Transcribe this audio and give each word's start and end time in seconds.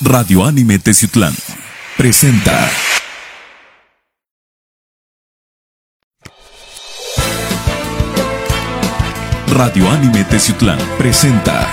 Radio 0.00 0.44
Anime 0.44 0.78
Teciutlán 0.78 1.34
presenta. 1.96 2.70
Radio 9.48 9.90
Anime 9.90 10.22
Teciutlán 10.22 10.78
presenta. 10.98 11.66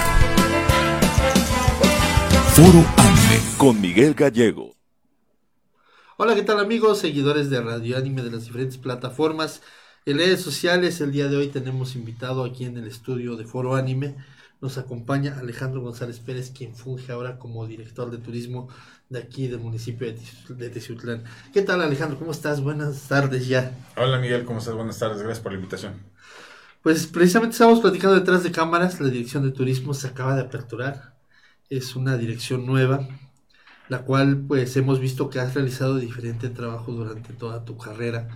Foro 2.56 2.84
Anime 2.98 3.40
con 3.58 3.80
Miguel 3.80 4.16
Gallego. 4.16 4.74
Hola, 6.18 6.34
¿qué 6.34 6.42
tal 6.42 6.60
amigos, 6.60 6.98
seguidores 6.98 7.52
de 7.52 7.62
Radio 7.62 7.96
Anime 7.96 8.24
de 8.24 8.32
las 8.32 8.46
diferentes 8.46 8.80
plataformas? 8.80 9.62
En 10.08 10.18
redes 10.18 10.42
sociales, 10.42 10.99
el 10.99 11.12
día 11.12 11.27
de 11.27 11.38
hoy 11.38 11.49
tenemos 11.49 11.96
invitado 11.96 12.44
aquí 12.44 12.66
en 12.66 12.76
el 12.77 12.88
estudio 12.88 13.36
de 13.36 13.46
Foro 13.46 13.76
Anime. 13.76 14.16
Nos 14.62 14.78
acompaña 14.78 15.38
Alejandro 15.38 15.82
González 15.82 16.20
Pérez, 16.20 16.52
quien 16.52 16.76
funge 16.76 17.12
ahora 17.12 17.38
como 17.38 17.68
director 17.68 18.10
de 18.10 18.18
turismo 18.18 18.70
de 19.10 19.20
aquí 19.20 19.48
del 19.48 19.60
municipio 19.60 20.08
de 20.50 20.70
Teciutlán. 20.70 21.24
¿Qué 21.54 21.62
tal 21.62 21.82
Alejandro? 21.82 22.18
¿Cómo 22.18 22.32
estás? 22.32 22.62
Buenas 22.62 23.08
tardes 23.08 23.48
ya. 23.48 23.78
Hola 23.98 24.18
Miguel, 24.20 24.46
¿cómo 24.46 24.60
estás? 24.60 24.74
Buenas 24.74 24.98
tardes, 24.98 25.20
gracias 25.20 25.42
por 25.42 25.52
la 25.52 25.58
invitación. 25.58 26.02
Pues 26.82 27.08
precisamente 27.08 27.54
estamos 27.54 27.80
platicando 27.80 28.16
detrás 28.16 28.44
de 28.44 28.52
cámaras, 28.52 29.02
la 29.02 29.10
dirección 29.10 29.44
de 29.44 29.52
turismo 29.52 29.94
se 29.94 30.08
acaba 30.08 30.36
de 30.36 30.44
aperturar, 30.44 31.16
es 31.70 31.96
una 31.96 32.16
dirección 32.16 32.66
nueva, 32.66 33.08
la 33.90 34.04
cual 34.04 34.46
pues 34.48 34.78
hemos 34.78 35.00
visto 35.00 35.30
que 35.30 35.40
has 35.40 35.54
realizado 35.54 35.98
diferente 35.98 36.50
trabajo 36.50 36.92
durante 36.92 37.34
toda 37.34 37.66
tu 37.66 37.78
carrera 37.78 38.30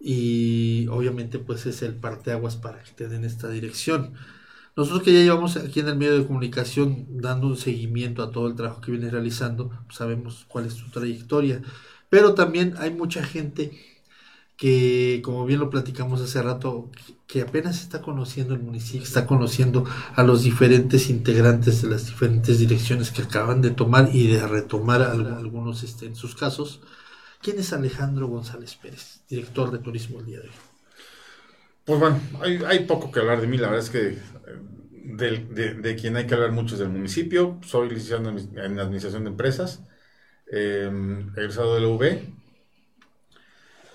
y 0.00 0.86
obviamente 0.88 1.38
pues 1.38 1.66
es 1.66 1.82
el 1.82 1.94
parteaguas 1.94 2.56
para 2.56 2.82
que 2.82 2.92
te 2.92 3.08
den 3.08 3.24
esta 3.24 3.48
dirección. 3.48 4.14
Nosotros 4.76 5.04
que 5.04 5.12
ya 5.12 5.20
llevamos 5.20 5.56
aquí 5.56 5.80
en 5.80 5.88
el 5.88 5.96
medio 5.96 6.18
de 6.18 6.26
comunicación 6.26 7.06
dando 7.08 7.46
un 7.46 7.56
seguimiento 7.56 8.22
a 8.22 8.30
todo 8.32 8.48
el 8.48 8.56
trabajo 8.56 8.80
que 8.80 8.90
vienes 8.90 9.12
realizando, 9.12 9.68
pues, 9.86 9.96
sabemos 9.96 10.46
cuál 10.48 10.66
es 10.66 10.76
tu 10.76 10.90
trayectoria, 10.90 11.62
pero 12.08 12.34
también 12.34 12.74
hay 12.78 12.90
mucha 12.92 13.22
gente 13.24 13.72
que, 14.56 15.20
como 15.24 15.46
bien 15.46 15.60
lo 15.60 15.70
platicamos 15.70 16.20
hace 16.20 16.42
rato, 16.42 16.90
que 17.26 17.42
apenas 17.42 17.80
está 17.82 18.02
conociendo 18.02 18.54
el 18.54 18.62
municipio, 18.62 19.02
está 19.02 19.26
conociendo 19.26 19.84
a 20.14 20.22
los 20.24 20.42
diferentes 20.42 21.10
integrantes 21.10 21.82
de 21.82 21.90
las 21.90 22.06
diferentes 22.06 22.58
direcciones 22.58 23.10
que 23.10 23.22
acaban 23.22 23.60
de 23.62 23.70
tomar 23.70 24.10
y 24.14 24.28
de 24.28 24.46
retomar 24.46 25.02
algunos 25.02 25.82
este, 25.82 26.06
en 26.06 26.16
sus 26.16 26.34
casos. 26.34 26.80
¿Quién 27.40 27.58
es 27.58 27.72
Alejandro 27.72 28.28
González 28.28 28.74
Pérez, 28.76 29.22
director 29.28 29.70
de 29.70 29.78
turismo 29.78 30.20
el 30.20 30.26
día 30.26 30.40
de 30.40 30.48
hoy? 30.48 30.73
Pues 31.84 32.00
bueno, 32.00 32.18
hay, 32.42 32.80
poco 32.86 33.10
que 33.10 33.20
hablar 33.20 33.42
de 33.42 33.46
mí, 33.46 33.58
la 33.58 33.68
verdad 33.68 33.84
es 33.84 33.90
que 33.90 34.08
eh, 34.08 35.76
de, 35.82 35.96
quien 35.96 36.16
hay 36.16 36.26
que 36.26 36.34
hablar 36.34 36.52
mucho 36.52 36.76
es 36.76 36.78
del 36.78 36.88
municipio, 36.88 37.58
soy 37.62 37.90
licenciado 37.90 38.30
en, 38.30 38.78
Administración 38.78 39.24
de 39.24 39.30
Empresas, 39.30 39.82
eh, 40.50 40.90
egresado 41.36 41.74
de 41.74 41.80
la 41.82 41.88
UB, 41.88 42.18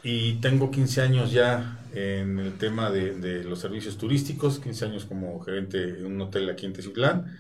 y 0.03 0.33
tengo 0.35 0.69
15 0.69 1.01
años 1.01 1.31
ya 1.31 1.79
en 1.93 2.37
el 2.37 2.57
tema 2.59 2.91
de, 2.91 3.43
los 3.43 3.59
servicios 3.59 3.97
turísticos, 3.97 4.59
15 4.59 4.85
años 4.85 5.05
como 5.05 5.39
gerente 5.39 5.83
en 5.83 6.05
un 6.05 6.21
hotel 6.21 6.47
aquí 6.49 6.67
en 6.67 6.73
Teciutlán, 6.73 7.37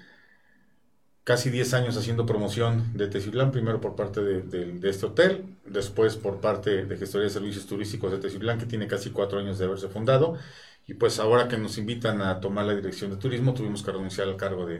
casi 1.29 1.51
10 1.51 1.75
años 1.75 1.95
haciendo 1.95 2.25
promoción 2.25 2.91
de 2.97 3.07
Teciutlán, 3.07 3.51
primero 3.51 3.79
por 3.79 3.95
parte 3.95 4.19
de, 4.19 4.89
este 4.89 5.05
hotel, 5.05 5.45
después 5.63 6.15
por 6.15 6.41
parte 6.41 6.85
de 6.87 6.97
Gestoría 6.97 7.25
de 7.25 7.29
Servicios 7.29 7.67
Turísticos 7.67 8.11
de 8.11 8.17
Teciutlán, 8.17 8.57
que 8.57 8.65
tiene 8.65 8.87
casi 8.87 9.11
4 9.11 9.37
años 9.37 9.59
de 9.59 9.65
haberse 9.65 9.89
fundado, 9.89 10.39
y 10.87 10.95
pues 10.95 11.19
ahora 11.19 11.47
que 11.47 11.59
nos 11.59 11.77
invitan 11.77 12.23
a 12.23 12.39
tomar 12.39 12.65
la 12.65 12.73
dirección 12.73 13.11
de 13.11 13.17
turismo, 13.17 13.53
tuvimos 13.53 13.83
que 13.83 13.91
renunciar 13.91 14.27
al 14.27 14.37
cargo 14.37 14.65
de, 14.65 14.79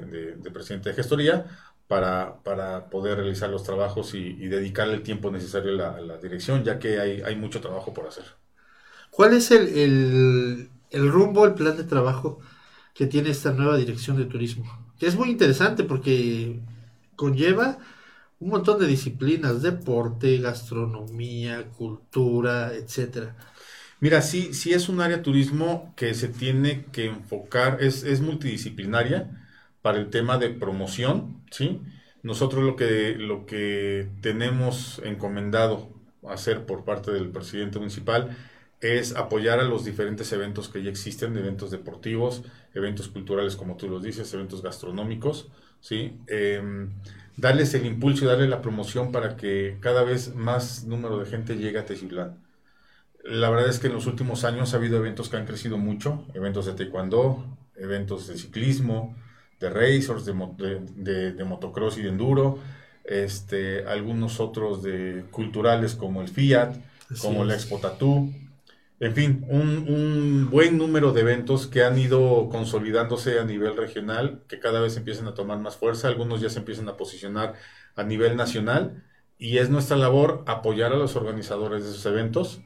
presidente 0.52 0.90
de 0.90 0.96
gestoría 0.96 1.46
para, 1.88 2.42
poder 2.90 3.18
realizar 3.18 3.52
los 3.52 3.62
trabajos 3.62 4.16
y, 4.16 4.34
dedicarle 4.48 4.96
el 4.96 5.04
tiempo 5.04 5.30
necesario 5.30 5.74
a 5.86 6.02
la, 6.02 6.18
dirección, 6.18 6.64
ya 6.64 6.80
que 6.80 7.00
hay, 7.00 7.36
mucho 7.36 7.62
trabajo 7.62 7.94
por 7.94 8.08
hacer. 8.08 8.26
¿Cuál 9.12 9.36
es 9.36 9.52
el, 9.52 10.68
rumbo, 10.92 11.46
el 11.46 11.54
plan 11.54 11.78
de 11.78 11.84
trabajo 11.84 12.40
que 12.96 13.06
tiene 13.06 13.30
esta 13.30 13.52
nueva 13.52 13.78
dirección 13.78 14.18
de 14.18 14.26
turismo? 14.26 14.89
Que 15.00 15.08
es 15.08 15.16
muy 15.16 15.30
interesante 15.32 15.84
porque 15.84 16.60
conlleva 17.16 17.80
un 18.40 18.50
montón 18.50 18.80
de 18.80 18.88
disciplinas, 18.88 19.62
deporte, 19.62 20.38
gastronomía, 20.40 21.70
cultura, 21.72 22.74
etcétera. 22.74 23.36
Mira, 24.00 24.22
sí, 24.22 24.54
sí 24.54 24.74
es 24.74 24.88
un 24.90 25.02
área 25.02 25.22
turismo 25.22 25.94
que 25.98 26.14
se 26.14 26.30
tiene 26.30 26.86
que 26.92 27.06
enfocar, 27.06 27.80
es, 27.82 28.04
es 28.04 28.22
multidisciplinaria 28.22 29.30
para 29.82 29.98
el 30.00 30.10
tema 30.10 30.38
de 30.38 30.50
promoción, 30.50 31.44
¿sí? 31.52 31.82
Nosotros 32.24 32.64
lo 32.64 32.76
que, 32.76 33.16
lo 33.18 33.46
que 33.46 34.10
tenemos 34.22 35.02
encomendado 35.04 35.90
hacer 36.28 36.66
por 36.66 36.86
parte 36.86 37.12
del 37.12 37.30
presidente 37.32 37.80
municipal 37.80 38.38
es 38.82 39.16
apoyar 39.16 39.60
a 39.60 39.64
los 39.64 39.86
diferentes 39.86 40.32
eventos 40.32 40.70
que 40.70 40.82
ya 40.84 40.90
existen, 40.90 41.38
eventos 41.38 41.72
deportivos, 41.72 42.44
eventos 42.74 43.10
culturales, 43.10 43.56
como 43.56 43.76
tú 43.76 43.90
los 43.90 44.04
dices, 44.04 44.34
eventos 44.34 44.62
gastronómicos, 44.62 45.50
¿sí? 45.82 46.18
Em, 46.28 46.90
darles 47.36 47.74
el 47.74 47.86
impulso 47.86 48.26
y 48.26 48.28
darle 48.28 48.48
la 48.48 48.62
promoción 48.62 49.12
para 49.12 49.36
que 49.36 49.78
cada 49.82 50.04
vez 50.04 50.36
más 50.36 50.86
número 50.86 51.20
de 51.20 51.26
gente 51.26 51.58
llegue 51.58 51.80
a 51.80 51.86
Teciutlán. 51.86 52.38
La 53.24 53.50
verdad 53.50 53.70
es 53.70 53.80
que 53.80 53.88
en 53.88 53.94
los 53.94 54.08
últimos 54.08 54.46
años 54.46 54.74
ha 54.74 54.78
habido 54.78 54.98
eventos 54.98 55.30
que 55.30 55.38
han 55.38 55.46
crecido 55.46 55.78
mucho, 55.78 56.26
eventos 56.34 56.66
de 56.66 56.74
taekwondo, 56.74 57.58
eventos 57.76 58.28
de 58.28 58.38
ciclismo, 58.38 59.16
de 59.60 59.70
racers, 59.70 60.26
de, 60.26 61.34
de, 61.34 61.44
motocross 61.44 61.98
y 61.98 62.02
de 62.04 62.10
enduro, 62.10 62.60
este, 63.04 63.86
algunos 63.86 64.40
otros 64.40 64.82
de 64.84 65.26
culturales 65.32 65.96
como 65.96 66.22
el 66.22 66.30
Fiat, 66.30 66.76
como 67.22 67.44
la 67.44 67.56
Expo 67.56 67.80
Tattoo, 67.80 68.30
en 69.00 69.16
fin, 69.16 69.46
un, 69.48 70.50
buen 70.50 70.78
número 70.78 71.14
de 71.14 71.22
eventos 71.22 71.68
que 71.68 71.84
han 71.84 71.98
ido 71.98 72.50
consolidándose 72.50 73.40
a 73.40 73.46
nivel 73.46 73.78
regional, 73.78 74.44
que 74.50 74.60
cada 74.60 74.82
vez 74.82 74.98
empiezan 74.98 75.28
a 75.28 75.34
tomar 75.34 75.60
más 75.60 75.78
fuerza, 75.78 76.10
algunos 76.10 76.42
ya 76.42 76.50
se 76.50 76.60
empiezan 76.60 76.90
a 76.90 76.98
posicionar 76.98 77.54
a 77.96 78.04
nivel 78.04 78.36
nacional 78.36 79.06
y 79.38 79.60
es 79.60 79.70
nuestra 79.70 79.96
labor 79.96 80.44
apoyar 80.48 80.92
a 80.92 80.98
los 80.98 81.16
organizadores 81.16 81.84
de 81.84 81.92
esos 81.92 82.06
eventos, 82.06 82.60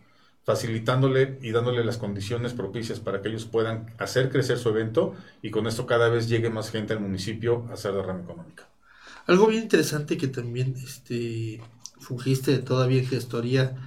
facilitándole 0.43 1.38
y 1.41 1.51
dándole 1.51 1.85
las 1.85 1.97
condiciones 1.97 2.53
propicias 2.53 2.99
para 2.99 3.22
que 3.22 3.29
ellos 3.29 3.45
puedan 3.45 3.93
hacer 3.99 4.31
crecer 4.31 4.57
su 4.57 4.69
evento 4.69 5.13
y 5.43 5.51
con 5.51 5.67
esto 5.67 5.85
cada 5.85 6.09
vez 6.09 6.29
llegue 6.29 6.49
más 6.49 6.72
gente 6.72 6.93
al 6.93 6.99
municipio 6.99 7.67
a 7.69 7.73
hacer 7.73 7.93
derrama 7.93 8.23
económica. 8.23 8.67
Algo 9.27 9.47
bien 9.47 9.63
interesante 9.63 10.17
que 10.17 10.27
también 10.27 10.73
este, 10.83 11.61
fungiste 11.99 12.58
todavía 12.58 13.02
en 13.02 13.08
gestoría 13.08 13.78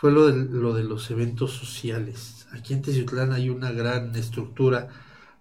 fue 0.00 0.12
lo 0.12 0.28
de, 0.28 0.46
lo 0.50 0.72
de 0.72 0.82
los 0.82 1.10
eventos 1.10 1.50
sociales. 1.50 2.46
Aquí 2.52 2.72
en 2.72 2.80
Teciutlán 2.80 3.34
hay 3.34 3.50
una 3.50 3.70
gran 3.70 4.16
estructura 4.16 4.88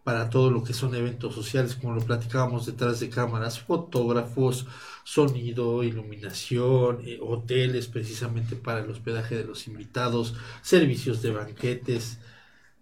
para 0.04 0.30
todo 0.30 0.52
lo 0.52 0.66
que 0.66 0.74
son 0.74 0.94
eventos 0.96 1.34
sociales, 1.34 1.76
como 1.76 1.94
lo 1.94 2.02
platicábamos 2.02 2.66
detrás 2.66 3.00
de 3.00 3.10
cámaras, 3.10 3.62
fotógrafos, 3.62 4.68
sonido, 5.06 5.82
iluminación, 5.82 7.00
eh, 7.06 7.20
hoteles 7.22 7.88
precisamente 7.88 8.58
para 8.58 8.82
el 8.82 8.90
hospedaje 8.90 9.38
de 9.38 9.46
los 9.46 9.66
invitados, 9.68 10.36
servicios 10.62 11.22
de 11.22 11.32
banquetes. 11.32 12.20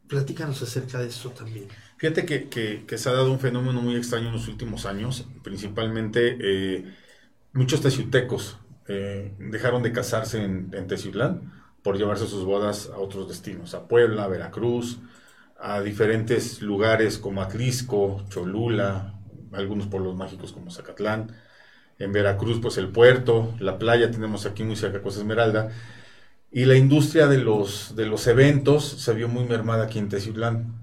Platícanos 0.07 0.59
acerca 0.63 0.97
de 0.97 1.09
eso 1.09 1.30
también. 1.30 1.68
Fíjate 1.97 2.25
que, 2.25 2.97
se 2.97 3.09
ha 3.09 3.13
dado 3.13 3.31
un 3.31 3.39
fenómeno 3.39 3.83
muy 3.83 3.97
extraño 3.97 4.30
en 4.30 4.33
los 4.33 4.47
últimos 4.47 4.88
años, 4.88 5.27
principalmente 5.44 6.38
eh, 6.41 6.95
muchos 7.53 7.81
teciutecos 7.81 8.57
eh, 8.88 9.35
dejaron 9.38 9.83
de 9.83 9.91
casarse 9.91 10.44
en, 10.44 10.71
en 10.73 10.88
por 11.88 11.98
llevarse 11.98 12.28
sus 12.28 12.44
bodas 12.44 12.92
a 12.94 12.98
otros 12.98 13.30
destinos, 13.30 13.74
a 13.74 13.88
Puebla, 13.88 14.25
a 14.25 14.28
Veracruz, 14.28 14.98
a 15.57 15.80
diferentes 15.80 16.62
lugares 16.62 17.18
como 17.18 17.42
Atlisco, 17.42 18.25
Cholula, 18.28 19.13
algunos 19.54 19.88
pueblos 19.88 20.13
mágicos 20.13 20.51
como 20.51 20.69
Zacatlán, 20.69 21.31
en 21.98 22.12
Veracruz 22.12 22.60
pues 22.62 22.78
el 22.78 22.89
puerto, 22.89 23.56
la 23.60 23.80
playa 23.80 24.12
tenemos 24.12 24.45
aquí 24.45 24.66
muy 24.66 24.75
cerca 24.75 25.01
Cosa 25.01 25.19
Esmeralda, 25.19 25.69
y 26.51 26.66
la 26.66 26.75
industria 26.75 27.28
de 27.28 27.38
los, 27.38 27.95
de 27.95 28.06
los 28.06 28.28
eventos 28.28 28.83
se 28.83 29.13
vio 29.13 29.30
muy 29.30 29.45
mermada 29.45 29.86
aquí 29.86 29.98
en 29.98 30.10
Teciutlán. 30.10 30.75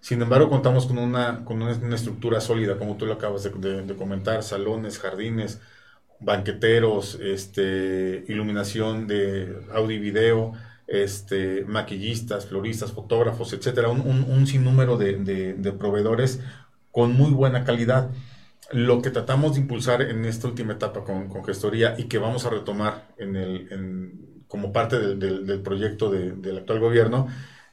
Sin 0.00 0.20
embargo, 0.22 0.50
contamos 0.50 0.86
con 0.86 0.98
una, 0.98 1.44
con 1.44 1.62
una, 1.62 1.94
estructura 1.94 2.40
sólida, 2.40 2.78
como 2.78 2.96
tú 2.96 3.06
lo 3.06 3.12
acabas 3.12 3.44
de, 3.44 3.94
comentar, 3.96 4.42
salones, 4.42 4.98
jardines, 4.98 5.60
banqueteros, 6.20 7.18
este, 7.20 8.24
iluminación 8.28 9.06
de 9.06 9.56
audio 9.72 9.96
y 9.96 10.00
video, 10.00 10.52
este, 10.86 11.64
maquillistas, 11.64 12.46
floristas, 12.46 12.92
fotógrafos, 12.92 13.52
etcétera, 13.52 13.88
un, 13.88 14.00
un, 14.00 14.46
sinnúmero 14.46 14.96
de, 14.96 15.74
proveedores 15.78 16.40
con 16.90 17.12
muy 17.12 17.30
buena 17.30 17.64
calidad. 17.64 18.10
Lo 18.72 19.00
que 19.00 19.10
tratamos 19.10 19.54
de 19.54 19.60
impulsar 19.60 20.02
en 20.02 20.24
esta 20.24 20.48
última 20.48 20.74
etapa 20.74 21.04
con, 21.04 21.44
gestoría 21.44 21.94
y 21.98 22.04
que 22.04 22.18
vamos 22.18 22.44
a 22.44 22.50
retomar 22.50 23.08
en 23.18 23.36
el, 23.36 24.12
como 24.48 24.72
parte 24.72 24.98
del, 24.98 25.60
proyecto 25.62 26.10
del 26.10 26.58
actual 26.58 26.80
gobierno 26.80 27.28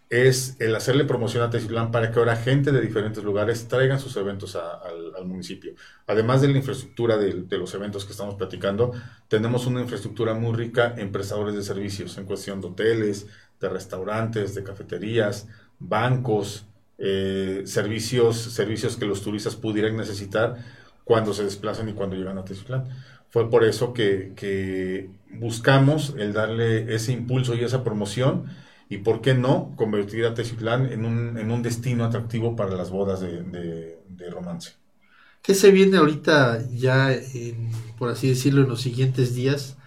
es 0.09 0.55
el 0.59 0.75
hacerle 0.75 1.05
promoción 1.05 1.43
a 1.43 1.49
Teciutlán 1.49 1.91
para 1.91 2.11
que 2.11 2.19
ahora 2.19 2.35
gente 2.35 2.71
de 2.71 2.79
diferentes 2.79 3.23
lugares 3.23 3.67
traigan 3.67 3.99
sus 3.99 4.15
eventos 4.17 4.55
al, 4.55 5.25
municipio. 5.25 5.73
Además 6.05 6.41
de 6.41 6.49
la 6.49 6.57
infraestructura 6.57 7.17
de, 7.17 7.57
los 7.57 7.73
eventos 7.73 8.05
que 8.05 8.11
estamos 8.11 8.35
platicando, 8.35 8.91
tenemos 9.27 9.65
una 9.65 9.81
infraestructura 9.81 10.35
muy 10.35 10.55
rica 10.55 10.93
en 10.97 11.11
prestadores 11.11 11.55
de 11.55 11.63
servicios, 11.63 12.17
en 12.17 12.25
cuestión 12.25 12.61
de 12.61 12.67
hoteles, 12.67 13.25
de 13.59 13.69
restaurantes, 13.69 14.53
de 14.53 14.63
cafeterías, 14.63 15.47
bancos, 15.79 16.65
eh, 16.99 17.63
servicios, 17.65 18.37
servicios 18.37 18.97
que 18.97 19.05
los 19.05 19.21
turistas 19.21 19.55
pudieran 19.55 19.97
necesitar 19.97 20.57
cuando 21.03 21.33
se 21.33 21.43
desplazan 21.43 21.89
y 21.89 21.93
cuando 21.93 22.15
llegan 22.15 22.37
a 22.37 22.45
Teciutlán. 22.45 22.85
Fue 23.31 23.49
por 23.49 23.63
eso 23.63 23.93
que, 23.93 24.33
que 24.35 25.09
buscamos 25.31 26.13
el 26.17 26.33
darle 26.33 26.93
ese 26.93 27.11
impulso 27.11 27.55
y 27.55 27.63
esa 27.63 27.83
promoción 27.83 28.45
y 28.89 28.97
por 28.99 29.21
qué 29.21 29.33
no 29.33 29.73
convertir 29.75 30.25
a 30.25 30.33
Teciutlán 30.33 30.91
en 30.91 31.05
un, 31.05 31.37
en 31.37 31.51
un 31.51 31.63
destino 31.63 32.05
atractivo 32.05 32.55
para 32.55 32.75
las 32.75 32.89
bodas 32.91 33.21
de, 33.21 33.97
romance. 34.31 34.73
¿Qué 35.41 35.53
se 35.53 35.71
viene 35.71 35.97
ahorita 35.97 36.67
ya, 36.71 37.15
por 37.97 38.09
así 38.09 38.29
decirlo, 38.29 38.63
en 38.63 38.69
los 38.69 38.81
siguientes 38.81 39.35
días 39.35 39.77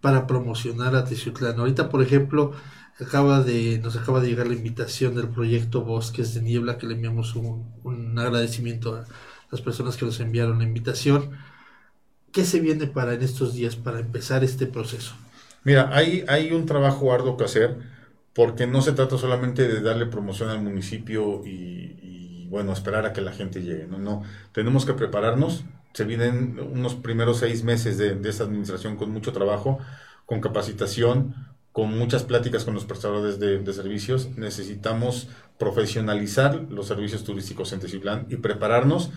para 0.00 0.26
promocionar 0.26 0.96
a 0.96 1.04
Teciutlán? 1.04 1.58
Ahorita, 1.58 1.90
por 1.90 2.02
ejemplo, 2.02 2.52
acaba 2.98 3.42
de, 3.42 3.78
nos 3.82 3.96
acaba 3.96 4.20
de 4.20 4.28
llegar 4.28 4.46
la 4.46 4.54
invitación 4.54 5.14
del 5.14 5.28
proyecto 5.28 5.82
Bosques 5.82 6.34
de 6.34 6.42
Niebla, 6.42 6.78
que 6.78 6.86
le 6.86 6.94
enviamos 6.94 7.34
un, 7.36 7.70
un 7.82 8.18
agradecimiento 8.18 8.96
a 8.96 9.04
las 9.50 9.60
personas 9.60 9.96
que 9.96 10.06
nos 10.06 10.20
enviaron 10.20 10.58
la 10.58 10.64
invitación. 10.64 11.32
¿Qué 12.32 12.44
se 12.44 12.60
viene 12.60 12.86
para 12.86 13.14
en 13.14 13.22
estos 13.22 13.54
días 13.54 13.76
para 13.76 14.00
empezar 14.00 14.42
este 14.42 14.66
proceso? 14.66 15.14
Mira, 15.62 15.90
hay, 15.92 16.24
hay 16.28 16.52
un 16.52 16.66
trabajo 16.66 17.12
arduo 17.12 17.36
que 17.36 17.44
hacer 17.44 17.93
porque 18.34 18.66
no 18.66 18.82
se 18.82 18.92
trata 18.92 19.16
solamente 19.16 19.66
de 19.68 19.80
darle 19.80 20.06
promoción 20.06 20.50
al 20.50 20.62
municipio 20.62 21.42
y, 21.46 22.46
bueno, 22.48 22.72
esperar 22.72 23.06
a 23.06 23.12
que 23.12 23.20
la 23.20 23.32
gente 23.32 23.62
llegue, 23.62 23.86
no, 23.86 23.98
no, 23.98 24.22
tenemos 24.52 24.84
que 24.84 24.92
prepararnos, 24.92 25.64
se 25.92 26.04
vienen 26.04 26.58
unos 26.60 26.94
primeros 26.96 27.38
seis 27.38 27.62
meses 27.62 27.96
de, 27.98 28.18
esta 28.28 28.44
administración 28.44 28.96
con 28.96 29.10
mucho 29.10 29.32
trabajo, 29.32 29.78
con 30.26 30.40
capacitación, 30.40 31.34
con 31.72 31.96
muchas 31.96 32.24
pláticas 32.24 32.64
con 32.64 32.74
los 32.74 32.84
prestadores 32.84 33.38
de, 33.38 33.72
servicios, 33.72 34.36
necesitamos 34.36 35.28
profesionalizar 35.58 36.66
los 36.70 36.86
servicios 36.86 37.24
turísticos 37.24 37.72
en 37.72 37.80
Teciutlán 37.80 38.26
y 38.28 38.36
prepararnos 38.36 39.10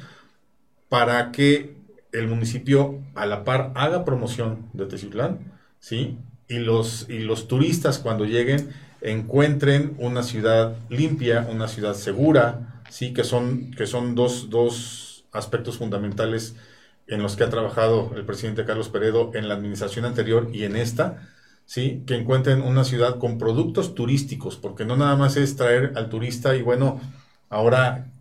para 0.90 1.32
que 1.32 1.76
el 2.12 2.28
municipio 2.28 3.02
a 3.16 3.26
la 3.26 3.44
par 3.44 3.72
haga 3.76 4.06
promoción 4.06 4.70
de 4.74 4.86
Teciutlán, 4.86 5.54
¿sí? 5.80 6.18
Y 6.48 6.60
los, 6.60 7.10
y 7.10 7.20
los 7.20 7.48
turistas 7.48 8.00
cuando 8.00 8.26
lleguen 8.26 8.70
encuentren 9.02 9.96
una 10.00 10.24
ciudad 10.24 10.76
limpia, 10.90 11.48
una 11.50 11.68
ciudad 11.68 11.94
segura, 11.94 12.82
sí, 12.90 13.14
que 13.14 13.24
son, 13.24 13.72
que 13.72 13.86
son 13.86 14.16
dos, 14.16 14.50
dos 14.50 15.26
aspectos 15.32 15.78
fundamentales 15.78 16.56
en 17.08 17.22
los 17.22 17.36
que 17.36 17.44
ha 17.44 17.50
trabajado 17.50 18.12
el 18.16 18.26
presidente 18.26 18.66
Carlos 18.66 18.90
Peredo 18.90 19.32
en 19.34 19.48
la 19.48 19.56
administración 19.56 20.06
anterior 20.06 20.50
y 20.54 20.64
en 20.64 20.76
esta, 20.76 21.30
¿sí? 21.66 22.04
que 22.06 22.16
encuentren 22.16 22.62
una 22.62 22.84
ciudad 22.84 23.18
con 23.18 23.38
productos 23.38 23.96
turísticos, 23.96 24.58
porque 24.58 24.86
no 24.86 24.98
nada 24.98 25.16
más 25.16 25.38
es 25.38 25.56
traer 25.56 25.94
al 25.96 26.10
turista 26.10 26.56
y 26.56 26.62
bueno, 26.62 27.00
ahora 27.50 28.12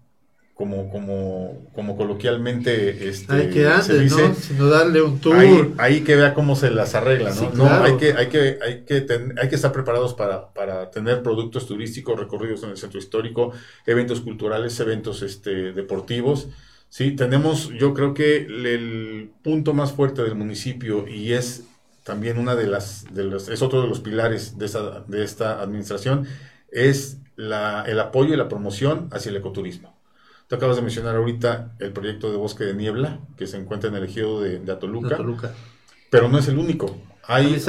como, 0.57 0.89
como, 0.89 1.69
como 1.75 1.99
coloquialmente 1.99 3.11
este, 3.11 3.31
hay 3.31 3.51
que 3.51 3.71
se 3.83 3.99
dice, 3.99 4.29
¿no? 4.29 4.35
Sino 4.35 4.69
darle 4.69 5.03
un 5.03 5.21
tour. 5.21 5.37
Ahí, 5.77 6.01
que 6.01 6.17
vea 6.17 6.33
cómo 6.33 6.57
se 6.57 6.71
las 6.71 6.95
arregla, 6.95 7.35
¿no? 7.35 7.51
no 7.53 7.69
hay, 7.69 7.99
que, 7.99 8.15
hay, 8.15 8.29
que, 8.29 8.59
hay, 8.65 8.81
que 8.85 9.07
hay 9.39 9.49
que 9.51 9.55
estar 9.55 9.71
preparados 9.71 10.15
para, 10.15 10.55
para, 10.55 10.91
tener 10.91 11.23
productos 11.23 11.67
turísticos, 11.67 12.19
recorridos 12.19 12.63
en 12.63 12.71
el 12.71 12.79
centro 12.79 12.99
histórico, 12.99 13.53
eventos 13.85 14.23
culturales, 14.23 14.81
eventos 14.81 15.21
este, 15.21 15.75
deportivos. 15.75 16.49
Sí, 16.89 17.11
tenemos, 17.11 17.69
yo 17.79 17.93
creo 17.93 18.15
que 18.15 18.39
el, 18.39 19.31
punto 19.43 19.75
más 19.75 19.93
fuerte 19.93 20.23
del 20.23 20.37
municipio 20.37 21.07
y 21.07 21.35
es 21.35 21.65
también 22.03 22.39
una 22.39 22.55
de 22.55 22.67
las, 22.67 23.05
de 23.13 23.25
los, 23.25 23.51
es 23.51 23.61
otro 23.61 23.83
de 23.83 23.89
los 23.89 24.01
pilares 24.01 24.57
de 24.57 24.65
esta, 24.65 25.01
de 25.07 25.23
esta 25.23 25.61
administración, 25.61 26.27
es 26.73 27.19
la, 27.37 27.85
el 27.87 28.01
apoyo 28.01 28.33
y 28.33 28.39
la 28.39 28.49
promoción 28.49 29.11
hacia 29.13 29.29
el 29.29 29.37
ecoturismo. 29.37 29.96
Tú 30.49 30.55
acabas 30.55 30.77
de 30.77 30.83
mencionar 30.83 31.17
ahorita 31.17 31.73
el 31.81 31.93
proyecto 31.93 32.31
de 32.31 32.37
Bosque 32.37 32.65
de 32.65 32.75
Niebla, 32.75 33.21
que 33.37 33.47
se 33.47 33.57
encuentra 33.57 33.91
en 33.91 33.97
el 33.97 34.05
ejido 34.05 34.41
de, 34.41 34.71
Atoluca, 34.71 35.19
Pero 36.11 36.29
no 36.29 36.39
es 36.39 36.47
el 36.47 36.59
único. 36.59 36.97
Hay, 37.29 37.61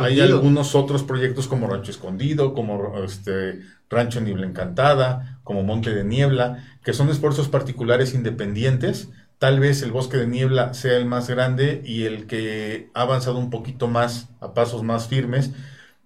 hay 0.00 0.20
algunos 0.20 0.74
otros 0.74 1.02
proyectos 1.02 1.48
como 1.48 1.66
Rancho 1.66 1.90
Escondido, 1.90 2.52
como 2.52 3.02
este, 3.02 3.62
Rancho 3.88 4.20
Niebla 4.20 4.46
Encantada, 4.46 5.40
como 5.42 5.62
Monte 5.62 5.94
de 5.94 6.04
Niebla, 6.04 6.62
que 6.84 6.92
son 6.92 7.08
esfuerzos 7.08 7.48
particulares 7.48 8.12
independientes. 8.12 9.08
Tal 9.38 9.60
vez 9.60 9.80
el 9.82 9.92
Bosque 9.92 10.18
de 10.18 10.26
Niebla 10.26 10.74
sea 10.74 10.98
el 10.98 11.06
más 11.06 11.30
grande 11.30 11.80
y 11.86 12.04
el 12.04 12.26
que 12.26 12.90
ha 12.92 13.02
avanzado 13.02 13.38
un 13.38 13.48
poquito 13.48 13.88
más, 13.88 14.28
a 14.40 14.52
pasos 14.52 14.82
más 14.82 15.08
firmes, 15.08 15.52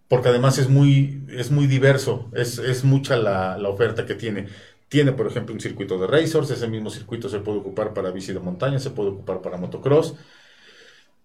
porque 0.06 0.28
además 0.28 0.58
es 0.58 0.68
muy, 0.68 1.24
es 1.30 1.50
muy 1.50 1.66
diverso, 1.66 2.30
es, 2.34 2.58
es 2.58 2.84
mucha 2.84 3.16
la, 3.16 3.58
la 3.58 3.70
oferta 3.70 4.06
que 4.06 4.14
tiene. 4.14 4.46
Tiene, 4.92 5.12
por 5.12 5.26
ejemplo, 5.26 5.54
un 5.54 5.60
circuito 5.62 5.96
de 5.96 6.06
racers, 6.06 6.50
ese 6.50 6.68
mismo 6.68 6.90
circuito 6.90 7.30
se 7.30 7.38
puede 7.38 7.60
ocupar 7.60 7.94
para 7.94 8.10
bici 8.10 8.34
de 8.34 8.40
montaña, 8.40 8.78
se 8.78 8.90
puede 8.90 9.08
ocupar 9.08 9.40
para 9.40 9.56
motocross. 9.56 10.16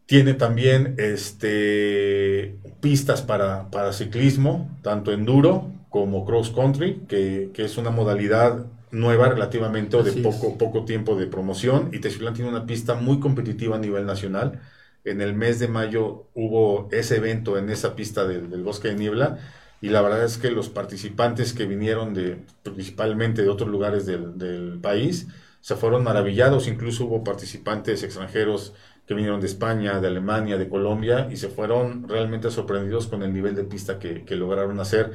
Tiene 0.06 0.36
también 0.36 0.96
este, 0.98 2.56
pistas 2.80 3.22
para, 3.22 3.70
para 3.70 3.92
ciclismo, 3.92 4.74
tanto 4.84 5.12
enduro 5.12 5.70
como 5.90 6.24
cross 6.24 6.50
country, 6.50 7.02
que, 7.10 7.50
que, 7.54 7.66
es 7.66 7.78
una 7.78 7.90
modalidad 7.90 8.68
nueva 8.92 9.28
relativamente 9.28 9.98
o 9.98 10.04
de 10.04 10.14
poco, 10.14 10.58
poco 10.58 10.86
tiempo 10.86 11.18
de 11.18 11.28
promoción. 11.28 11.90
Y 11.92 12.00
Texilán 12.00 12.36
tiene 12.36 12.50
una 12.50 12.66
pista 12.66 12.94
muy 12.96 13.20
competitiva 13.20 13.76
a 13.76 13.80
nivel 13.80 14.06
nacional. 14.06 14.62
En 15.04 15.20
el 15.20 15.34
mes 15.34 15.60
de 15.60 15.68
mayo 15.68 16.30
hubo 16.34 16.88
ese 16.94 17.18
evento 17.18 17.58
en 17.58 17.70
esa 17.70 17.98
pista 17.98 18.26
del, 18.26 18.50
del 18.50 18.64
Bosque 18.64 18.88
de 18.88 18.96
Niebla 18.96 19.40
y 19.82 19.90
la 19.90 20.02
verdad 20.02 20.24
es 20.24 20.38
que 20.38 20.50
los 20.52 20.70
participantes 20.70 21.54
que 21.54 21.66
vinieron 21.66 22.14
de 22.14 22.40
principalmente 22.64 23.44
de 23.44 23.50
otros 23.50 23.70
lugares 23.70 24.06
del, 24.06 24.80
país 24.82 25.28
se 25.62 25.76
fueron 25.76 26.04
maravillados, 26.04 26.68
incluso 26.68 27.06
hubo 27.06 27.24
participantes 27.24 28.04
extranjeros 28.04 28.74
que 29.06 29.14
vinieron 29.14 29.40
de 29.40 29.48
España, 29.48 30.00
de 30.00 30.08
Alemania, 30.08 30.58
de 30.58 30.70
Colombia 30.70 31.28
y 31.32 31.38
se 31.38 31.50
fueron 31.50 32.08
realmente 32.08 32.50
sorprendidos 32.50 33.08
con 33.08 33.24
el 33.24 33.34
nivel 33.34 33.56
de 33.56 33.64
pista 33.64 34.00
que, 34.00 34.24
lograron 34.36 34.80
hacer 34.80 35.12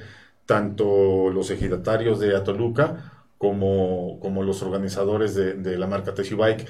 tanto 0.47 1.31
los 1.31 1.50
ejidatarios 1.50 2.21
de 2.21 2.37
Atoluca 2.37 3.12
como, 3.38 4.19
los 4.45 4.62
organizadores 4.62 5.35
de, 5.35 5.76
la 5.76 5.87
marca 5.87 6.14
Tessue 6.14 6.37
Bike. 6.37 6.66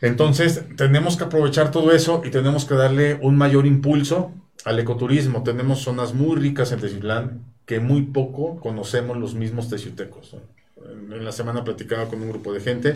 Entonces, 0.00 0.64
tenemos 0.76 1.16
que 1.16 1.24
aprovechar 1.24 1.70
todo 1.70 1.92
eso 1.92 2.22
y 2.24 2.30
tenemos 2.30 2.64
que 2.64 2.74
darle 2.74 3.18
un 3.20 3.36
mayor 3.36 3.66
impulso 3.66 4.32
al 4.64 4.78
ecoturismo. 4.78 5.42
Tenemos 5.42 5.80
zonas 5.80 6.14
muy 6.14 6.36
ricas 6.36 6.72
en 6.72 6.80
Teciutlán 6.80 7.44
que 7.66 7.80
muy 7.80 8.02
poco 8.02 8.58
conocemos 8.60 9.16
los 9.16 9.34
mismos 9.34 9.68
teciutecos. 9.68 10.36
En 10.76 11.24
la 11.24 11.32
semana 11.32 11.64
platicaba 11.64 12.06
con 12.06 12.20
un 12.22 12.30
grupo 12.30 12.52
de 12.52 12.60
gente 12.60 12.94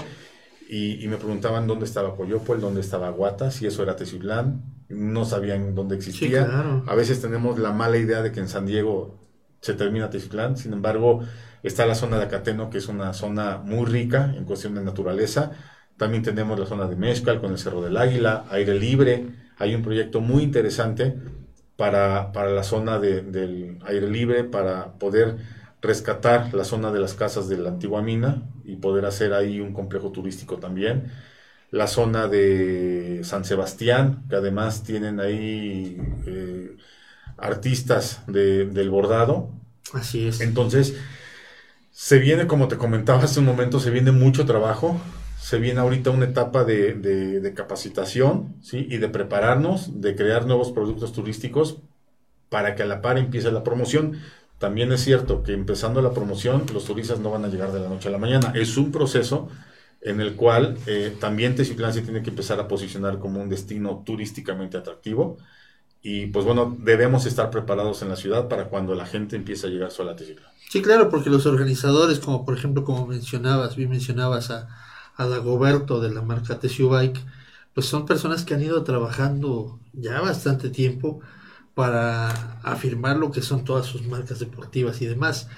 y, 0.68 1.06
me 1.06 1.16
preguntaban 1.16 1.66
dónde 1.66 1.84
estaba 1.84 2.16
Coyopol, 2.16 2.60
dónde 2.60 2.80
estaba 2.80 3.10
Guata, 3.10 3.50
si 3.52 3.66
eso 3.66 3.84
era 3.84 3.94
Teciutlán, 3.94 4.62
no 4.88 5.24
sabían 5.24 5.74
dónde 5.74 5.94
existía. 5.94 6.82
A 6.86 6.94
veces 6.94 7.20
tenemos 7.20 7.58
la 7.58 7.72
mala 7.72 7.98
idea 7.98 8.22
de 8.22 8.32
que 8.32 8.40
en 8.40 8.48
San 8.48 8.66
Diego 8.66 9.20
se 9.60 9.74
termina 9.74 10.10
Teciutlán, 10.10 10.56
sin 10.56 10.72
embargo 10.72 11.20
está 11.62 11.86
la 11.86 11.94
zona 11.94 12.18
de 12.18 12.24
Acateno, 12.24 12.70
que 12.70 12.78
es 12.78 12.88
una 12.88 13.12
zona 13.12 13.58
muy 13.58 13.86
rica 13.86 14.34
en 14.36 14.44
cuestión 14.44 14.74
de 14.74 14.82
naturaleza. 14.82 15.52
También 15.96 16.22
tenemos 16.22 16.58
la 16.58 16.66
zona 16.66 16.86
de 16.86 16.96
Mezcal 16.96 17.40
con 17.40 17.52
el 17.52 17.58
Cerro 17.58 17.80
del 17.80 17.96
Águila, 17.96 18.44
aire 18.50 18.78
libre. 18.78 19.26
Hay 19.58 19.74
un 19.74 19.82
proyecto 19.82 20.20
muy 20.20 20.42
interesante 20.42 21.14
para, 21.76 22.32
para 22.32 22.50
la 22.50 22.62
zona 22.62 22.98
del 22.98 23.78
aire 23.86 24.10
libre, 24.10 24.44
para 24.44 24.92
poder 24.98 25.36
rescatar 25.82 26.52
la 26.54 26.64
zona 26.64 26.90
de 26.90 27.00
las 27.00 27.14
casas 27.14 27.48
de 27.48 27.58
la 27.58 27.70
antigua 27.70 28.02
mina 28.02 28.42
y 28.64 28.76
poder 28.76 29.04
hacer 29.04 29.32
ahí 29.32 29.60
un 29.60 29.72
complejo 29.72 30.10
turístico 30.10 30.56
también. 30.56 31.12
La 31.70 31.86
zona 31.86 32.28
de 32.28 33.20
San 33.24 33.44
Sebastián, 33.44 34.24
que 34.28 34.36
además 34.36 34.82
tienen 34.84 35.20
ahí 35.20 36.00
eh, 36.26 36.76
artistas 37.36 38.22
del 38.26 38.90
bordado. 38.90 39.50
Así 39.92 40.26
es. 40.28 40.40
Entonces, 40.40 40.96
se 41.90 42.18
viene, 42.18 42.46
como 42.46 42.68
te 42.68 42.76
comentaba 42.76 43.24
hace 43.24 43.40
un 43.40 43.46
momento, 43.46 43.80
se 43.80 43.90
viene 43.90 44.12
mucho 44.12 44.46
trabajo 44.46 45.00
se 45.38 45.58
viene 45.58 45.80
ahorita 45.80 46.10
una 46.10 46.26
etapa 46.26 46.64
de, 46.64 47.52
capacitación 47.54 48.56
¿sí? 48.62 48.86
y 48.90 48.98
de 48.98 49.08
prepararnos, 49.08 50.00
de 50.00 50.16
crear 50.16 50.46
nuevos 50.46 50.72
productos 50.72 51.12
turísticos 51.12 51.78
para 52.48 52.74
que 52.74 52.82
a 52.82 52.86
la 52.86 53.02
par 53.02 53.18
empiece 53.18 53.50
la 53.52 53.62
promoción. 53.62 54.20
También 54.58 54.90
es 54.92 55.02
cierto 55.02 55.42
que 55.42 55.52
empezando 55.52 56.00
la 56.00 56.12
promoción, 56.12 56.64
los 56.72 56.84
turistas 56.84 57.20
no 57.20 57.30
van 57.30 57.44
a 57.44 57.48
llegar 57.48 57.72
de 57.72 57.80
la 57.80 57.88
noche 57.88 58.08
a 58.08 58.12
la 58.12 58.18
mañana. 58.18 58.52
Es 58.54 58.76
un 58.76 58.90
proceso 58.90 59.48
en 60.00 60.20
el 60.20 60.34
cual 60.34 60.78
eh, 60.86 61.14
también 61.20 61.54
Teciutlán 61.54 61.92
se 61.92 62.02
tiene 62.02 62.22
que 62.22 62.30
empezar 62.30 62.58
a 62.60 62.68
posicionar 62.68 63.18
como 63.18 63.40
un 63.40 63.48
destino 63.48 64.02
turísticamente 64.04 64.76
atractivo 64.76 65.36
y 66.02 66.26
pues 66.26 66.44
bueno, 66.44 66.76
debemos 66.78 67.26
estar 67.26 67.50
preparados 67.50 68.00
en 68.02 68.08
la 68.08 68.16
ciudad 68.16 68.48
para 68.48 68.68
cuando 68.68 68.94
la 68.94 69.06
gente 69.06 69.34
empiece 69.34 69.66
a 69.66 69.70
llegar 69.70 69.90
sola 69.90 70.12
a 70.12 70.16
Teciutlán. 70.16 70.52
Sí, 70.70 70.80
claro, 70.80 71.10
porque 71.10 71.30
los 71.30 71.46
organizadores, 71.46 72.20
como 72.20 72.44
por 72.44 72.56
ejemplo, 72.56 72.84
como 72.84 73.06
mencionabas, 73.06 73.76
bien 73.76 73.90
mencionabas 73.90 74.50
a 74.50 74.68
Dagoberto 75.24 76.00
de 76.00 76.10
la 76.10 76.22
marca 76.22 76.58
TCU 76.58 76.90
Bike, 76.90 77.24
pues 77.74 77.86
son 77.86 78.06
personas 78.06 78.44
que 78.44 78.54
han 78.54 78.62
ido 78.62 78.84
trabajando 78.84 79.80
ya 79.92 80.20
bastante 80.20 80.70
tiempo 80.70 81.20
para 81.74 82.30
afirmar 82.62 83.16
lo 83.18 83.30
que 83.30 83.42
son 83.42 83.64
todas 83.64 83.86
sus 83.86 84.06
marcas 84.06 84.38
deportivas 84.38 85.00
y 85.02 85.06
demás. 85.06 85.48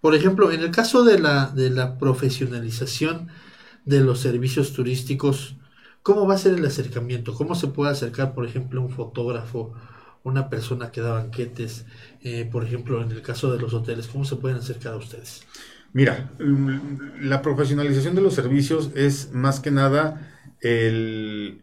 Por 0.00 0.14
ejemplo, 0.14 0.52
en 0.52 0.60
el 0.60 0.70
caso 0.70 1.04
de 1.04 1.18
la, 1.18 1.46
de 1.48 1.70
la 1.70 1.98
profesionalización 1.98 3.28
de 3.84 4.00
los 4.00 4.20
servicios 4.20 4.72
turísticos, 4.72 5.56
¿cómo 6.02 6.26
va 6.26 6.34
a 6.34 6.38
ser 6.38 6.54
el 6.54 6.64
acercamiento? 6.66 7.34
¿Cómo 7.34 7.54
se 7.54 7.68
puede 7.68 7.92
acercar, 7.92 8.34
por 8.34 8.46
ejemplo, 8.46 8.80
un 8.82 8.90
fotógrafo, 8.90 9.74
una 10.24 10.48
persona 10.50 10.90
que 10.92 11.00
da 11.00 11.12
banquetes, 11.12 11.86
eh, 12.22 12.48
por 12.50 12.64
ejemplo, 12.64 13.02
en 13.02 13.10
el 13.12 13.22
caso 13.22 13.52
de 13.52 13.58
los 13.58 13.74
hoteles, 13.74 14.08
¿cómo 14.08 14.24
se 14.24 14.36
pueden 14.36 14.58
acercar 14.58 14.94
a 14.94 14.96
ustedes? 14.96 15.46
Mira, 15.92 16.30
mm, 16.38 17.22
la 17.22 17.42
profesionalización 17.42 18.14
de 18.14 18.20
los 18.20 18.34
servicios 18.34 18.90
es 18.94 19.32
más 19.32 19.60
que 19.60 19.70
nada 19.70 20.34
el, 20.60 21.60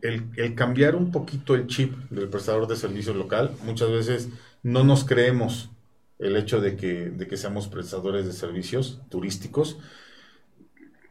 cambiar 0.56 0.96
un 0.96 1.12
poquito 1.12 1.56
el 1.56 1.68
chip 1.68 1.94
del 2.10 2.30
prestador 2.30 2.68
de 2.68 2.76
servicios 2.76 3.16
local. 3.16 3.52
Muchas 3.64 3.90
veces 3.92 4.30
no 4.64 4.84
nos 4.84 5.04
creemos 5.04 5.70
el 6.18 6.36
hecho 6.38 6.62
de 6.62 6.76
que, 6.76 7.10
de 7.10 7.28
que 7.28 7.38
seamos 7.38 7.68
prestadores 7.68 8.26
de 8.26 8.34
servicios 8.34 9.02
turísticos. 9.10 9.78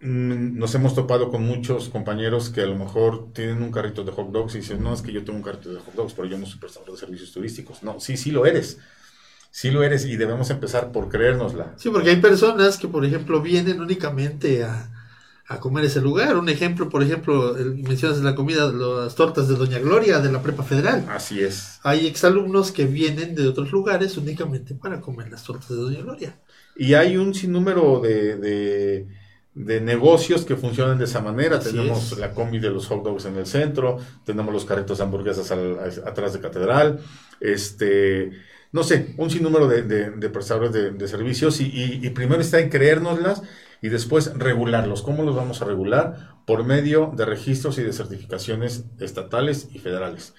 Mm, 0.01 0.59
nos 0.59 0.75
hemos 0.75 0.95
topado 0.95 1.31
con 1.31 1.45
muchos 1.45 1.89
compañeros 1.89 2.51
que 2.51 2.63
a 2.63 2.67
lo 2.67 2.75
mejor 2.75 3.33
tienen 3.33 3.63
un 3.63 3.71
carrito 3.71 4.03
de 4.03 4.13
hot 4.13 4.33
dogs 4.33 4.55
y 4.55 4.59
dicen, 4.59 4.83
no, 4.83 4.93
es 4.93 5.03
que 5.03 5.13
yo 5.13 5.25
tengo 5.25 5.39
un 5.39 5.45
carrito 5.45 5.73
de 5.73 5.81
hot 5.81 5.95
dogs, 5.95 6.15
pero 6.15 6.27
yo 6.29 6.37
no 6.37 6.47
soy 6.47 6.59
prestador 6.59 6.93
de 6.93 6.99
servicios 6.99 7.33
turísticos. 7.33 7.83
No, 7.83 8.01
sí, 8.01 8.17
sí 8.17 8.33
lo 8.33 8.45
eres 8.45 8.79
sí 9.55 9.71
lo 9.71 9.85
eres 9.85 10.05
y 10.05 10.17
debemos 10.17 10.51
empezar 10.51 10.91
por 10.91 11.09
creérnosla. 11.09 11.75
Sí, 11.77 11.89
porque 11.89 12.11
hay 12.11 12.17
personas 12.17 12.77
que, 12.77 12.89
por 12.89 13.05
ejemplo, 13.05 13.41
vienen 13.41 13.81
únicamente 13.81 14.65
a, 14.65 14.91
comer 15.61 15.85
ese 15.85 16.01
lugar. 16.01 16.37
Un 16.37 16.49
ejemplo, 16.49 16.89
por 16.89 17.05
ejemplo, 17.05 17.55
mencionas 17.55 18.19
la 18.19 18.35
comida, 18.35 18.73
las 18.73 19.15
tortas 19.15 19.47
de 19.47 19.55
Doña 19.55 19.79
Gloria 19.79 20.19
de 20.19 20.33
la 20.33 20.43
Prepa 20.43 20.65
Federal. 20.65 21.07
Así 21.09 21.41
es. 21.41 21.79
Hay 21.85 22.09
exalumnos 22.09 22.73
que 22.73 22.87
vienen 22.87 23.37
de 23.37 23.47
otros 23.47 23.71
lugares 23.71 24.17
únicamente 24.17 24.75
para 24.75 25.01
comer 25.01 25.31
las 25.31 25.45
tortas 25.45 25.69
de 25.69 25.77
Doña 25.77 26.03
Gloria. 26.03 26.37
Y 26.75 26.95
hay 26.95 27.17
un 27.17 27.33
sinnúmero 27.33 28.01
de, 28.01 29.07
de, 29.55 29.81
negocios 29.81 30.45
que 30.45 30.57
funcionan 30.57 30.99
de 30.99 31.05
esa 31.05 31.21
manera. 31.21 31.61
tenemos 31.61 32.19
la 32.19 32.33
combi 32.35 32.59
de 32.59 32.71
los 32.71 32.89
hot 32.89 33.05
dogs 33.05 33.27
en 33.27 33.37
el 33.37 33.47
centro, 33.47 33.99
tenemos 34.25 34.53
los 34.53 34.65
carritos 34.65 34.99
de 34.99 35.05
hamburguesas 35.05 35.53
atrás 36.05 36.33
de 36.33 36.41
Catedral, 36.41 36.99
este 37.39 38.33
no 38.75 38.83
sé, 38.83 39.15
un 39.19 39.31
sinnúmero 39.31 39.69
de, 39.69 39.83
de, 39.85 40.31
prestadores 40.31 40.73
de, 40.73 41.07
servicios 41.07 41.61
y, 41.61 42.11
primero 42.11 42.41
está 42.41 42.59
en 42.59 42.71
creérnoslas 42.71 43.41
y 43.81 43.89
después 43.89 44.37
regularlos. 44.37 45.03
¿Cómo 45.03 45.23
los 45.23 45.37
vamos 45.37 45.63
a 45.63 45.65
regular? 45.65 46.41
Por 46.45 46.65
medio 46.65 47.13
de 47.17 47.25
registros 47.25 47.79
y 47.79 47.85
de 47.85 47.93
certificaciones 47.93 48.87
estatales 48.99 49.69
y 49.73 49.79
federales. 49.79 50.35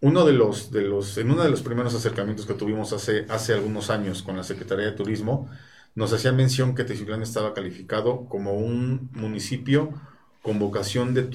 Uno 0.00 0.24
de 0.24 0.32
los, 0.32 0.70
de 0.70 0.80
los, 0.80 1.18
en 1.18 1.30
uno 1.30 1.42
de 1.42 1.50
los 1.50 1.60
primeros 1.60 1.94
acercamientos 1.94 2.46
que 2.46 2.54
tuvimos 2.54 2.94
hace, 2.94 3.26
hace 3.28 3.52
algunos 3.52 3.90
años 3.90 4.22
con 4.22 4.38
la 4.38 4.44
Secretaría 4.44 4.86
de 4.86 4.92
Turismo, 4.92 5.50
nos 5.94 6.10
hacía 6.14 6.32
mención 6.32 6.74
que 6.74 6.84
Teciutlán 6.84 7.20
estaba 7.20 7.52
calificado 7.52 8.24
como 8.30 8.54
un 8.54 9.10
municipio 9.12 9.92
con 10.40 10.58
vocación, 10.58 11.12
de 11.12 11.28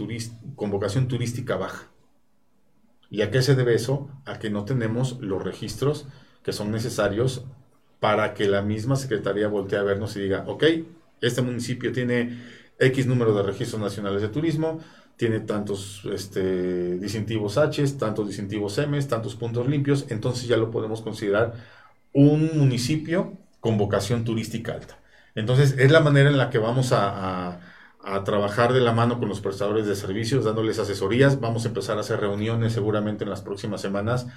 con 0.56 0.72
vocación 0.72 1.08
turística 1.08 1.58
baja. 1.58 1.91
¿Y 3.12 3.22
a 3.22 3.29
qué 3.29 3.44
se 3.44 3.53
debe 3.53 3.75
eso? 3.75 4.10
A 4.25 4.39
que 4.39 4.50
no 4.50 4.65
tenemos 4.65 5.20
los 5.22 5.44
registros 5.44 6.08
son 6.53 6.72
necesarios 6.72 7.44
para 8.00 8.34
que 8.34 8.48
la 8.48 8.62
misma 8.62 8.96
Secretaría 8.96 9.48
voltee 9.48 9.77
a 9.77 9.84
vernos 9.84 10.15
y 10.15 10.22
diga, 10.22 10.46
ok, 10.48 10.63
este 11.22 11.41
municipio 11.41 11.91
tiene 11.91 12.39
X 12.79 13.08
número 13.08 13.34
de 13.34 13.44
registros 13.44 13.82
nacionales 13.82 14.22
de 14.22 14.29
turismo, 14.29 14.79
tiene 15.18 15.41
tantos 15.41 16.03
este, 16.13 16.98
distintivos 16.98 17.58
H, 17.58 17.86
tantos 18.00 18.27
distintivos 18.27 18.77
M, 18.77 19.01
tantos 19.03 19.36
puntos 19.36 19.68
limpios, 19.68 20.06
entonces 20.10 20.48
ya 20.48 20.56
lo 20.56 20.72
podemos 20.72 21.01
considerar 21.01 21.56
un 22.13 22.58
municipio 22.58 23.34
con 23.60 23.77
vocación 23.77 24.24
turística 24.24 24.74
alta. 24.74 24.98
Entonces 25.36 25.75
es 25.77 25.91
la 25.91 26.00
manera 26.00 26.29
en 26.29 26.38
la 26.38 26.50
que 26.50 26.58
vamos 26.58 26.94
a, 26.94 27.60
a 28.01 28.24
trabajar 28.24 28.72
de 28.72 28.79
la 28.79 28.94
mano 28.94 29.20
con 29.20 29.27
los 29.27 29.41
prestadores 29.41 29.86
de 29.86 29.96
servicios, 29.96 30.46
dándoles 30.46 30.79
asesorías. 30.79 31.41
Vamos 31.41 31.65
a 31.65 31.68
empezar 31.68 31.98
a 31.98 32.01
hacer 32.01 32.22
reuniones 32.22 32.72
seguramente 32.72 33.25
en 33.25 33.29
las 33.29 33.41
próximas 33.41 33.82
semanas 33.82 34.27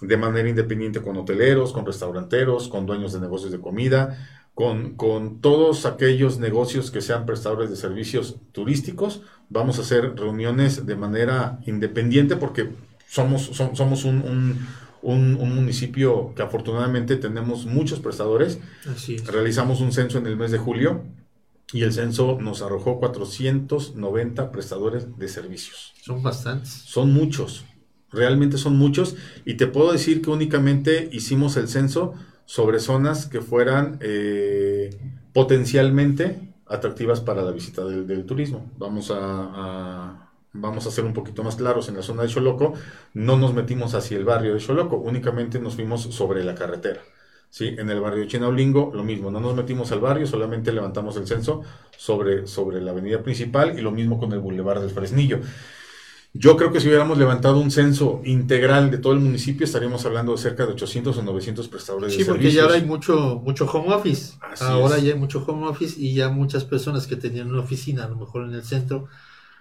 de 0.00 0.16
manera 0.16 0.48
independiente 0.48 1.02
con 1.02 1.16
hoteleros, 1.16 1.72
con 1.72 1.86
restauranteros, 1.86 2.68
con 2.68 2.86
dueños 2.86 3.12
de 3.12 3.20
negocios 3.20 3.52
de 3.52 3.60
comida, 3.60 4.18
con, 4.54 4.94
con, 4.94 5.40
todos 5.40 5.86
aquellos 5.86 6.38
negocios 6.38 6.90
que 6.90 7.00
sean 7.00 7.26
prestadores 7.26 7.70
de 7.70 7.76
servicios 7.76 8.36
turísticos. 8.52 9.22
Vamos 9.48 9.78
a 9.78 9.82
hacer 9.82 10.14
reuniones 10.16 10.86
de 10.86 10.96
manera 10.96 11.60
independiente 11.66 12.36
porque 12.36 12.70
somos, 13.08 13.50
somos 13.74 14.04
un, 14.04 14.66
municipio 15.02 16.32
que 16.34 16.42
afortunadamente 16.42 17.16
tenemos 17.16 17.66
muchos 17.66 18.00
prestadores. 18.00 18.58
Realizamos 19.26 19.80
un 19.80 19.92
censo 19.92 20.18
en 20.18 20.26
el 20.26 20.36
mes 20.36 20.50
de 20.50 20.58
julio 20.58 21.04
y 21.72 21.82
el 21.82 21.92
censo 21.92 22.38
nos 22.40 22.62
arrojó 22.62 22.98
490 22.98 24.50
prestadores 24.50 25.16
de 25.18 25.28
servicios. 25.28 25.92
Son 26.02 26.22
bastantes. 26.22 26.70
Son 26.70 27.12
muchos 27.12 27.64
realmente 28.12 28.58
son 28.58 28.76
muchos 28.76 29.16
y 29.44 29.54
te 29.54 29.66
puedo 29.66 29.92
decir 29.92 30.22
que 30.22 30.30
únicamente 30.30 31.08
hicimos 31.12 31.56
el 31.56 31.68
censo 31.68 32.14
sobre 32.44 32.80
zonas 32.80 33.26
que 33.26 33.40
fueran 33.40 33.98
eh, 34.00 34.90
potencialmente 35.32 36.52
atractivas 36.66 37.20
para 37.20 37.42
la 37.42 37.50
visita 37.50 37.84
del, 37.84 38.24
turismo. 38.24 38.70
Vamos 38.78 39.12
a, 39.14 40.30
vamos 40.52 40.86
a 40.86 40.90
ser 40.90 41.04
un 41.04 41.12
poquito 41.12 41.42
más 41.42 41.56
claros 41.56 41.88
en 41.88 41.96
la 41.96 42.02
zona 42.02 42.22
de 42.22 42.28
Choloco, 42.28 42.74
no 43.14 43.36
nos 43.36 43.54
metimos 43.54 43.94
hacia 43.94 44.16
el 44.16 44.24
barrio 44.24 44.54
de 44.54 44.60
Choloco, 44.60 44.96
únicamente 44.96 45.58
nos 45.58 45.74
fuimos 45.74 46.02
sobre 46.02 46.44
la 46.44 46.54
carretera. 46.54 47.00
¿sí? 47.50 47.74
En 47.78 47.90
el 47.90 48.00
barrio 48.00 48.22
de 48.22 48.28
Chinaulingo, 48.28 48.92
lo 48.94 49.02
mismo, 49.02 49.30
no 49.30 49.40
nos 49.40 49.54
metimos 49.54 49.90
al 49.92 50.00
barrio, 50.00 50.26
solamente 50.26 50.72
levantamos 50.72 51.16
el 51.16 51.26
censo 51.26 51.62
sobre, 51.96 52.46
sobre 52.46 52.80
la 52.80 52.92
avenida 52.92 53.22
principal 53.22 53.78
y 53.78 53.82
lo 53.82 53.90
mismo 53.90 54.18
con 54.18 54.32
el 54.32 54.38
bulevar 54.38 54.80
del 54.80 54.90
Fresnillo. 54.90 55.40
Yo 56.32 56.56
creo 56.56 56.70
que 56.70 56.80
si 56.80 56.86
hubiéramos 56.86 57.18
levantado 57.18 57.58
un 57.58 57.72
censo 57.72 58.22
integral 58.24 58.90
de 58.90 58.98
todo 58.98 59.14
el 59.14 59.18
municipio, 59.18 59.64
estaríamos 59.64 60.06
hablando 60.06 60.30
de 60.32 60.38
cerca 60.38 60.64
de 60.64 60.72
800 60.72 61.16
o 61.16 61.22
900 61.22 61.68
prestadores 61.68 62.12
de 62.12 62.24
servicios. 62.24 62.26
Sí, 62.26 62.30
porque 62.30 62.52
ya 62.52 62.62
ahora 62.62 62.74
hay 62.76 62.84
mucho, 62.84 63.40
mucho 63.44 63.66
home 63.66 63.92
office. 63.92 64.34
ahora 64.60 64.98
ya 64.98 65.12
hay 65.12 65.18
mucho 65.18 65.44
home 65.44 65.66
office 65.66 65.98
y 65.98 66.14
ya 66.14 66.28
muchas 66.28 66.64
personas 66.64 67.08
que 67.08 67.16
tenían 67.16 67.50
una 67.50 67.60
oficina, 67.60 68.04
a 68.04 68.08
lo 68.08 68.14
mejor 68.14 68.44
en 68.44 68.54
el 68.54 68.62
centro, 68.62 69.08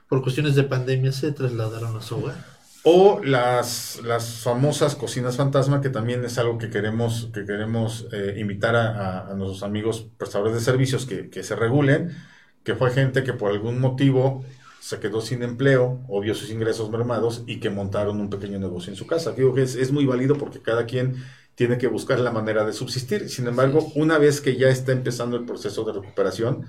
por 0.07 0.21
cuestiones 0.21 0.53
de 0.53 0.63
pandemia, 0.63 1.11
se 1.11 1.31
trasladaron 1.31 1.97
a 1.97 2.01
su 2.03 2.17
hogar. 2.17 2.35
O 2.83 3.19
las, 3.23 3.99
las 4.05 4.41
famosas 4.43 4.95
cocinas 4.95 5.37
fantasma, 5.37 5.81
que 5.81 5.89
también 5.89 6.23
es 6.23 6.37
algo 6.37 6.59
que 6.59 6.69
queremos, 6.69 7.29
que 7.33 7.45
queremos 7.45 8.07
eh, 8.11 8.35
invitar 8.37 8.75
a, 8.75 9.33
nuestros 9.35 9.63
amigos 9.63 10.05
prestadores 10.17 10.53
de 10.53 10.61
servicios 10.61 11.07
que, 11.07 11.31
que 11.31 11.41
se 11.41 11.55
regulen, 11.55 12.15
que 12.63 12.75
fue 12.75 12.91
gente 12.91 13.23
que 13.23 13.33
por 13.33 13.51
algún 13.51 13.79
motivo 13.81 14.45
se 14.79 14.99
quedó 14.99 15.21
sin 15.21 15.43
empleo 15.43 16.01
o 16.07 16.21
vio 16.21 16.33
sus 16.33 16.49
ingresos 16.49 16.89
mermados 16.89 17.43
y 17.45 17.59
que 17.59 17.69
montaron 17.69 18.19
un 18.19 18.29
pequeño 18.29 18.59
negocio 18.59 18.91
en 18.91 18.97
su 18.97 19.05
casa. 19.05 19.33
Digo 19.33 19.53
que 19.53 19.63
es, 19.63 19.91
muy 19.91 20.05
válido 20.05 20.35
porque 20.35 20.61
cada 20.61 20.85
quien 20.85 21.23
tiene 21.55 21.77
que 21.77 21.87
buscar 21.87 22.19
la 22.19 22.31
manera 22.31 22.65
de 22.65 22.73
subsistir. 22.73 23.29
Sin 23.29 23.47
embargo, 23.47 23.91
una 23.95 24.17
vez 24.17 24.41
que 24.41 24.55
ya 24.55 24.69
está 24.69 24.91
empezando 24.91 25.35
el 25.37 25.45
proceso 25.45 25.83
de 25.83 25.93
recuperación 25.93 26.65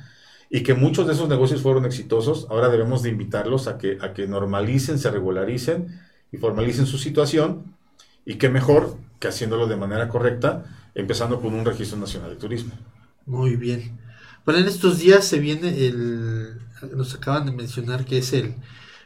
y 0.51 0.63
que 0.63 0.75
muchos 0.75 1.07
de 1.07 1.13
esos 1.13 1.29
negocios 1.29 1.63
fueron 1.63 1.85
exitosos, 1.85 2.47
ahora 2.51 2.69
debemos 2.69 3.03
de 3.03 3.11
invitarlos 3.11 3.69
a 3.69 3.79
que, 3.79 3.99
a 4.01 4.13
que 4.13 4.27
normalicen, 4.27 4.99
se 4.99 5.11
regularicen 5.11 6.01
y 6.33 6.39
formalicen 6.39 6.87
su 6.87 6.99
situación 6.99 7.77
y 8.25 8.35
que 8.35 8.49
mejor 8.49 8.97
que 9.21 9.29
haciéndolo 9.29 9.69
de 9.69 9.77
manera 9.77 10.09
correcta, 10.09 10.65
empezando 10.95 11.41
con 11.41 11.55
un 11.55 11.65
registro 11.65 11.99
nacional 11.99 12.31
de 12.31 12.37
turismo. 12.37 12.73
Muy 13.27 13.55
bien. 13.55 13.99
Bueno, 14.45 14.61
en 14.61 14.67
estos 14.67 14.99
días 14.99 15.25
se 15.25 15.39
viene 15.39 15.87
el, 15.87 16.59
nos 16.95 17.15
acaban 17.15 17.47
de 17.47 17.53
mencionar 17.53 18.05
que 18.05 18.19
es 18.19 18.33
el, 18.33 18.55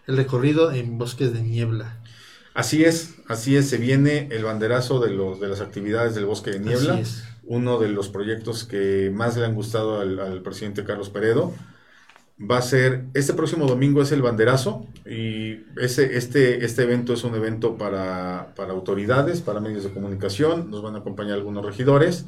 el 0.06 0.16
recorrido 0.16 0.72
en 0.72 0.98
bosques 0.98 1.32
de 1.32 1.42
niebla. 1.42 1.98
Así 2.54 2.84
es, 2.84 3.16
así 3.26 3.56
es, 3.56 3.68
se 3.68 3.78
viene 3.78 4.28
el 4.30 4.44
banderazo 4.44 5.00
de, 5.00 5.10
los, 5.10 5.40
de 5.40 5.48
las 5.48 5.60
actividades 5.60 6.14
del 6.14 6.24
bosque 6.24 6.52
de 6.52 6.60
niebla, 6.60 7.02
uno 7.42 7.80
de 7.80 7.88
los 7.88 8.08
proyectos 8.08 8.64
que 8.64 9.10
más 9.12 9.36
le 9.36 9.44
han 9.44 9.54
gustado 9.54 10.00
al, 10.00 10.40
presidente 10.42 10.84
Carlos 10.84 11.10
Peredo. 11.10 11.52
Va 12.38 12.58
a 12.58 12.62
ser, 12.62 13.06
este 13.14 13.32
próximo 13.32 13.66
domingo 13.66 14.02
es 14.02 14.12
el 14.12 14.22
banderazo 14.22 14.86
y 15.04 15.60
ese, 15.80 16.16
este, 16.16 16.64
este 16.64 16.82
evento 16.82 17.12
es 17.12 17.22
un 17.22 17.34
evento 17.34 17.76
para, 17.76 18.54
para 18.56 18.72
autoridades, 18.72 19.40
para 19.40 19.60
medios 19.60 19.84
de 19.84 19.92
comunicación, 19.92 20.70
nos 20.70 20.82
van 20.82 20.94
a 20.94 20.98
acompañar 20.98 21.34
algunos 21.34 21.64
regidores 21.64 22.26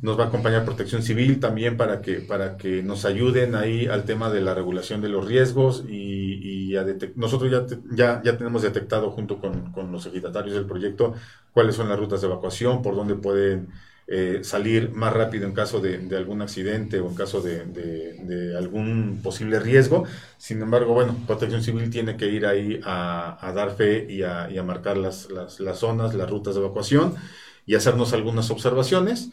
nos 0.00 0.18
va 0.18 0.24
a 0.24 0.26
acompañar 0.28 0.64
Protección 0.64 1.02
Civil 1.02 1.38
también 1.38 1.76
para 1.76 2.00
que, 2.00 2.14
para 2.20 2.56
que 2.56 2.82
nos 2.82 3.04
ayuden 3.04 3.54
ahí 3.54 3.86
al 3.86 4.04
tema 4.04 4.30
de 4.30 4.40
la 4.40 4.54
regulación 4.54 5.00
de 5.00 5.08
los 5.08 5.26
riesgos 5.26 5.84
y, 5.88 6.32
nosotros 7.16 7.50
ya, 7.50 7.66
ya, 7.94 8.22
ya 8.24 8.38
tenemos 8.38 8.62
detectado 8.62 9.10
junto 9.10 9.38
con, 9.38 9.72
con 9.72 9.92
los 9.92 10.06
ejidatarios 10.06 10.54
del 10.54 10.64
proyecto 10.64 11.14
cuáles 11.52 11.76
son 11.76 11.90
las 11.90 11.98
rutas 11.98 12.22
de 12.22 12.28
evacuación, 12.28 12.80
por 12.80 12.96
dónde 12.96 13.14
pueden 13.14 13.68
eh, 14.08 14.40
salir 14.42 14.90
más 14.90 15.12
rápido 15.12 15.46
en 15.46 15.54
caso 15.54 15.80
de, 15.80 16.14
algún 16.16 16.42
accidente 16.42 17.00
o 17.00 17.08
en 17.08 17.14
caso 17.14 17.40
de, 17.40 18.54
algún 18.58 19.20
posible 19.22 19.60
riesgo. 19.60 20.04
Sin 20.38 20.60
embargo, 20.60 20.92
bueno, 20.92 21.16
Protección 21.26 21.62
Civil 21.62 21.88
tiene 21.88 22.16
que 22.16 22.26
ir 22.26 22.44
ahí 22.44 22.80
a, 22.84 23.52
dar 23.54 23.76
fe 23.76 24.06
y 24.10 24.22
a, 24.22 24.62
marcar 24.64 24.96
las, 24.96 25.28
las, 25.30 25.78
zonas, 25.78 26.14
las 26.14 26.28
rutas 26.28 26.54
de 26.54 26.60
evacuación 26.60 27.14
y 27.64 27.74
hacernos 27.74 28.12
algunas 28.12 28.50
observaciones. 28.50 29.30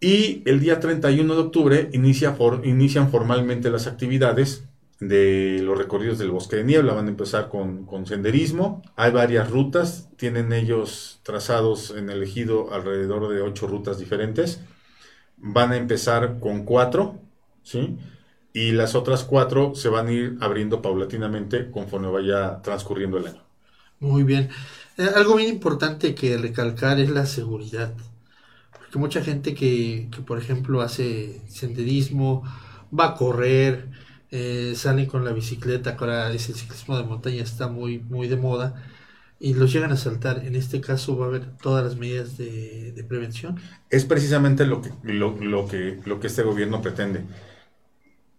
Y 0.00 0.42
el 0.44 0.60
día 0.60 0.78
31 0.78 1.34
de 1.34 1.40
octubre 1.40 1.90
inicia 1.92 2.36
inician 2.64 3.10
formalmente 3.10 3.70
las 3.70 3.86
actividades 3.86 4.64
de 5.00 5.60
los 5.62 5.76
recorridos 5.76 6.18
del 6.18 6.30
bosque 6.30 6.56
de 6.56 6.64
niebla. 6.64 6.92
Van 6.92 7.06
a 7.06 7.10
empezar 7.10 7.48
con, 7.48 8.06
senderismo. 8.06 8.82
Hay 8.96 9.12
varias 9.12 9.50
rutas. 9.50 10.08
Tienen 10.16 10.52
ellos 10.52 11.20
trazados 11.22 11.94
en 11.96 12.10
el 12.10 12.22
ejido 12.22 12.72
alrededor 12.74 13.28
de 13.32 13.40
ocho 13.40 13.66
rutas 13.66 13.98
diferentes. 13.98 14.60
Van 15.38 15.72
a 15.72 15.76
empezar 15.76 16.40
con 16.40 16.64
cuatro, 16.64 17.20
¿sí? 17.62 17.98
Y 18.52 18.72
las 18.72 18.94
otras 18.94 19.24
cuatro 19.24 19.74
se 19.74 19.90
van 19.90 20.08
a 20.08 20.12
ir 20.12 20.36
abriendo 20.40 20.80
paulatinamente 20.80 21.70
conforme 21.70 22.08
vaya 22.08 22.62
transcurriendo 22.62 23.18
el 23.18 23.28
año. 23.28 23.42
Muy 24.00 24.22
bien. 24.22 24.48
Eh, 24.96 25.08
algo 25.14 25.36
bien 25.36 25.50
importante 25.50 26.14
que 26.14 26.38
recalcar 26.38 27.00
es 27.00 27.10
la 27.10 27.26
seguridad. 27.26 27.94
Porque 28.96 29.08
mucha 29.08 29.22
gente 29.22 29.54
que, 29.54 30.08
que 30.10 30.22
por 30.22 30.38
ejemplo, 30.38 30.80
hace 30.80 31.42
senderismo, 31.48 32.44
va 32.98 33.08
a 33.08 33.14
correr, 33.14 33.90
eh, 34.30 34.72
salen 34.74 35.04
con 35.04 35.22
la 35.22 35.32
bicicleta, 35.32 35.98
que 35.98 36.04
ahora 36.04 36.32
ese 36.32 36.54
ciclismo 36.54 36.96
de 36.96 37.04
montaña 37.04 37.42
está 37.42 37.68
muy, 37.68 37.98
muy 37.98 38.26
de 38.26 38.36
moda, 38.36 38.82
y 39.38 39.52
los 39.52 39.70
llegan 39.70 39.92
a 39.92 39.98
saltar. 39.98 40.46
En 40.46 40.56
este 40.56 40.80
caso 40.80 41.18
va 41.18 41.26
a 41.26 41.28
haber 41.28 41.58
todas 41.58 41.84
las 41.84 41.96
medidas 41.96 42.38
de, 42.38 43.04
prevención. 43.06 43.60
Es 43.90 44.06
precisamente 44.06 44.64
lo 44.64 44.80
que, 44.80 44.90
lo, 45.02 45.36
que, 45.68 46.00
lo 46.06 46.18
que 46.18 46.28
este 46.28 46.42
gobierno 46.42 46.80
pretende. 46.80 47.24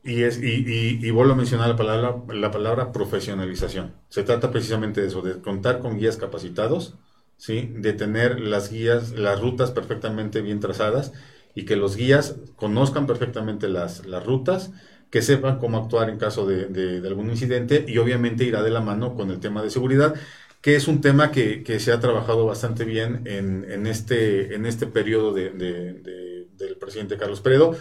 Y, 0.04 0.24
es, 0.24 0.42
y, 0.42 1.06
y, 1.06 1.12
vuelvo 1.12 1.34
a 1.34 1.36
mencionar 1.36 1.70
la 1.70 1.76
palabra, 1.76 2.16
la 2.34 2.50
palabra 2.50 2.92
profesionalización. 2.92 3.94
Se 4.10 4.24
trata 4.24 4.50
precisamente 4.50 5.02
de 5.02 5.08
eso, 5.08 5.22
de 5.22 5.40
contar 5.40 5.82
con 5.82 6.00
guías 6.00 6.18
capacitados, 6.18 6.96
¿sí? 7.38 7.72
de 7.76 7.94
tener 7.94 8.40
las 8.40 8.72
guías, 8.72 9.12
las 9.12 9.40
rutas 9.40 9.72
perfectamente 9.72 10.42
bien 10.42 10.60
trazadas 10.60 11.14
y 11.56 11.66
que 11.66 11.76
los 11.76 11.96
guías 11.96 12.36
conozcan 12.56 13.08
perfectamente 13.08 13.68
las, 13.70 14.06
las 14.06 14.26
rutas 14.26 14.72
que 15.10 15.22
sepan 15.22 15.60
cómo 15.60 15.78
actuar 15.78 16.10
en 16.10 16.18
caso 16.18 16.46
de, 16.46 17.02
algún 17.08 17.30
incidente 17.30 17.86
y 17.88 17.98
obviamente 17.98 18.44
irá 18.44 18.62
de 18.62 18.72
la 18.72 18.82
mano 18.82 19.16
con 19.16 19.32
el 19.32 19.40
tema 19.40 19.64
de 19.64 19.70
seguridad, 19.70 20.16
que 20.62 20.76
es 20.76 20.88
un 20.88 21.02
tema 21.02 21.32
que, 21.32 21.64
se 21.80 21.92
ha 21.92 22.00
trabajado 22.00 22.46
bastante 22.46 22.84
bien 22.84 23.22
en, 23.26 23.88
este, 23.88 24.54
en 24.56 24.66
este 24.66 24.86
periodo 24.86 25.34
del 25.34 26.78
presidente 26.80 27.18
Carlos 27.18 27.42
Peredo. 27.42 27.78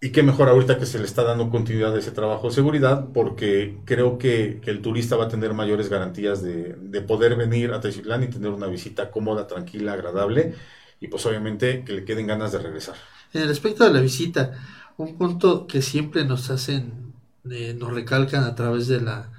Y 0.00 0.10
qué 0.10 0.22
mejor 0.22 0.48
ahorita 0.48 0.78
que 0.78 0.84
se 0.84 0.98
le 0.98 1.06
está 1.06 1.22
dando 1.22 1.48
continuidad 1.48 1.94
a 1.94 1.98
ese 1.98 2.10
trabajo 2.10 2.48
de 2.48 2.54
seguridad, 2.54 3.08
porque 3.14 3.78
creo 3.86 4.18
que, 4.18 4.60
el 4.64 4.82
turista 4.82 5.16
va 5.16 5.24
a 5.24 5.28
tener 5.28 5.54
mayores 5.54 5.88
garantías 5.88 6.42
de, 6.42 7.00
poder 7.06 7.34
venir 7.36 7.72
a 7.72 7.80
Teziutlán 7.80 8.22
y 8.22 8.28
tener 8.28 8.50
una 8.50 8.66
visita 8.66 9.10
cómoda, 9.10 9.46
tranquila, 9.46 9.94
agradable, 9.94 10.54
y 11.00 11.08
pues 11.08 11.24
obviamente 11.24 11.82
que 11.84 11.94
le 11.94 12.04
queden 12.04 12.26
ganas 12.26 12.52
de 12.52 12.58
regresar. 12.58 12.94
En 13.32 13.42
el 13.42 13.50
aspecto 13.50 13.84
de 13.84 13.92
la 13.92 14.00
visita, 14.00 14.52
un 14.98 15.16
punto 15.16 15.66
que 15.66 15.80
siempre 15.80 16.24
nos 16.24 16.50
hacen, 16.50 17.14
eh, 17.50 17.74
nos 17.78 17.92
recalcan 17.92 18.44
a 18.44 18.54
través 18.54 18.88
de, 18.88 19.00
la, 19.00 19.30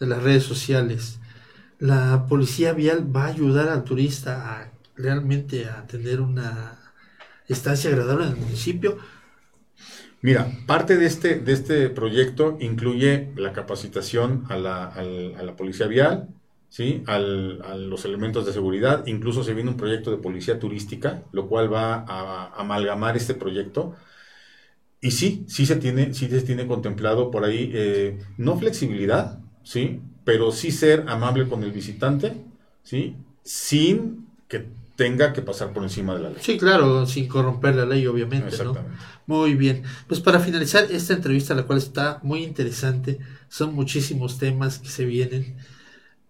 de 0.00 0.06
las 0.06 0.22
redes 0.22 0.42
sociales. 0.42 1.20
La 1.78 2.26
policía 2.28 2.72
vial 2.72 3.14
va 3.14 3.24
a 3.24 3.28
ayudar 3.28 3.68
al 3.68 3.84
turista 3.84 4.54
a 4.54 4.72
realmente 4.96 5.66
a 5.66 5.86
tener 5.86 6.20
una 6.20 6.78
estancia 7.48 7.90
agradable 7.90 8.26
en 8.26 8.32
el 8.32 8.36
municipio. 8.38 8.98
Mira, 10.22 10.52
parte 10.66 10.96
de 10.96 11.06
este, 11.06 11.40
de 11.40 11.52
este 11.52 11.88
proyecto 11.88 12.58
incluye 12.60 13.32
la 13.36 13.52
capacitación 13.52 14.44
a 14.50 14.56
la, 14.56 14.84
a 14.86 15.02
la 15.02 15.56
policía 15.56 15.86
vial, 15.86 16.28
¿sí? 16.68 17.02
Al, 17.06 17.62
a 17.62 17.74
los 17.74 18.04
elementos 18.04 18.44
de 18.44 18.52
seguridad. 18.52 19.06
Incluso 19.06 19.42
se 19.42 19.54
viene 19.54 19.70
un 19.70 19.78
proyecto 19.78 20.10
de 20.10 20.18
policía 20.18 20.58
turística, 20.58 21.22
lo 21.32 21.48
cual 21.48 21.72
va 21.72 22.04
a 22.06 22.52
amalgamar 22.60 23.16
este 23.16 23.34
proyecto 23.34 23.96
y 25.00 25.12
sí, 25.12 25.44
sí 25.48 25.64
se 25.64 25.76
tiene, 25.76 26.12
sí 26.12 26.28
se 26.28 26.42
tiene 26.42 26.66
contemplado 26.66 27.30
por 27.30 27.44
ahí, 27.44 27.70
eh, 27.74 28.18
no 28.36 28.58
flexibilidad, 28.58 29.38
¿sí? 29.62 30.00
Pero 30.24 30.52
sí 30.52 30.70
ser 30.70 31.04
amable 31.08 31.48
con 31.48 31.62
el 31.62 31.72
visitante, 31.72 32.34
¿sí? 32.82 33.16
Sin 33.42 34.26
que 34.48 34.66
tenga 35.00 35.32
que 35.32 35.40
pasar 35.40 35.72
por 35.72 35.82
encima 35.82 36.14
de 36.14 36.20
la 36.20 36.28
ley. 36.28 36.38
Sí, 36.42 36.58
claro, 36.58 37.06
sin 37.06 37.26
corromper 37.26 37.74
la 37.74 37.86
ley, 37.86 38.06
obviamente, 38.06 38.62
¿no? 38.62 38.76
Muy 39.24 39.54
bien. 39.54 39.82
Pues 40.06 40.20
para 40.20 40.40
finalizar 40.40 40.88
esta 40.90 41.14
entrevista, 41.14 41.54
la 41.54 41.62
cual 41.62 41.78
está 41.78 42.20
muy 42.22 42.44
interesante, 42.44 43.18
son 43.48 43.74
muchísimos 43.74 44.36
temas 44.36 44.78
que 44.78 44.88
se 44.88 45.06
vienen. 45.06 45.56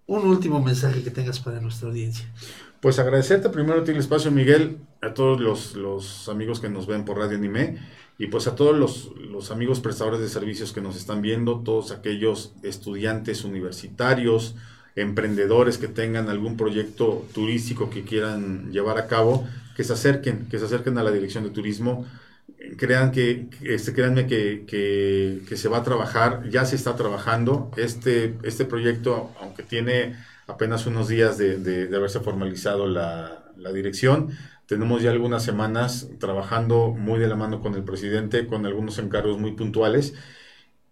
Un 0.06 0.24
último 0.24 0.62
mensaje 0.62 1.02
que 1.02 1.10
tengas 1.10 1.40
para 1.40 1.60
nuestra 1.60 1.88
audiencia. 1.88 2.32
Pues 2.80 3.00
agradecerte 3.00 3.48
primero 3.48 3.84
el 3.84 3.96
espacio, 3.96 4.30
Miguel, 4.30 4.78
a 5.02 5.14
todos 5.14 5.40
los, 5.40 5.74
los 5.74 6.28
amigos 6.28 6.60
que 6.60 6.68
nos 6.68 6.86
ven 6.86 7.04
por 7.04 7.18
Radio 7.18 7.38
Anime 7.38 7.80
y 8.18 8.28
pues 8.28 8.46
a 8.46 8.54
todos 8.54 8.76
los, 8.76 9.50
amigos 9.50 9.80
prestadores 9.80 10.20
de 10.20 10.28
servicios 10.28 10.72
que 10.72 10.80
nos 10.80 10.94
están 10.94 11.22
viendo, 11.22 11.58
todos 11.64 11.90
aquellos 11.90 12.52
estudiantes 12.62 13.42
universitarios, 13.42 14.54
emprendedores 14.96 15.78
que 15.78 15.88
tengan 15.88 16.28
algún 16.28 16.56
proyecto 16.56 17.26
turístico 17.32 17.90
que 17.90 18.04
quieran 18.04 18.70
llevar 18.72 18.98
a 18.98 19.06
cabo, 19.06 19.46
que 19.76 19.84
se 19.84 19.92
acerquen, 19.92 20.46
que 20.48 20.58
se 20.58 20.64
acerquen 20.64 20.98
a 20.98 21.02
la 21.02 21.10
dirección 21.10 21.44
de 21.44 21.50
turismo. 21.50 22.06
Crean 22.76 23.12
que, 23.12 23.48
este, 23.62 23.92
créanme 23.92 24.26
que, 24.26 24.64
que, 24.66 25.56
se 25.56 25.68
va 25.68 25.78
a 25.78 25.82
trabajar, 25.82 26.48
ya 26.50 26.64
se 26.64 26.76
está 26.76 26.96
trabajando. 26.96 27.70
Este, 27.76 28.36
este 28.42 28.64
proyecto, 28.64 29.30
aunque 29.40 29.62
tiene 29.62 30.16
apenas 30.46 30.86
unos 30.86 31.08
días 31.08 31.38
de, 31.38 31.58
de, 31.58 31.96
haberse 31.96 32.20
formalizado 32.20 32.86
la, 32.88 33.44
la 33.56 33.72
dirección, 33.72 34.30
tenemos 34.66 35.02
ya 35.02 35.10
algunas 35.10 35.44
semanas 35.44 36.08
trabajando 36.18 36.90
muy 36.90 37.18
de 37.18 37.28
la 37.28 37.36
mano 37.36 37.60
con 37.60 37.74
el 37.74 37.82
presidente, 37.82 38.46
con 38.46 38.66
algunos 38.66 38.98
encargos 38.98 39.38
muy 39.38 39.52
puntuales 39.52 40.14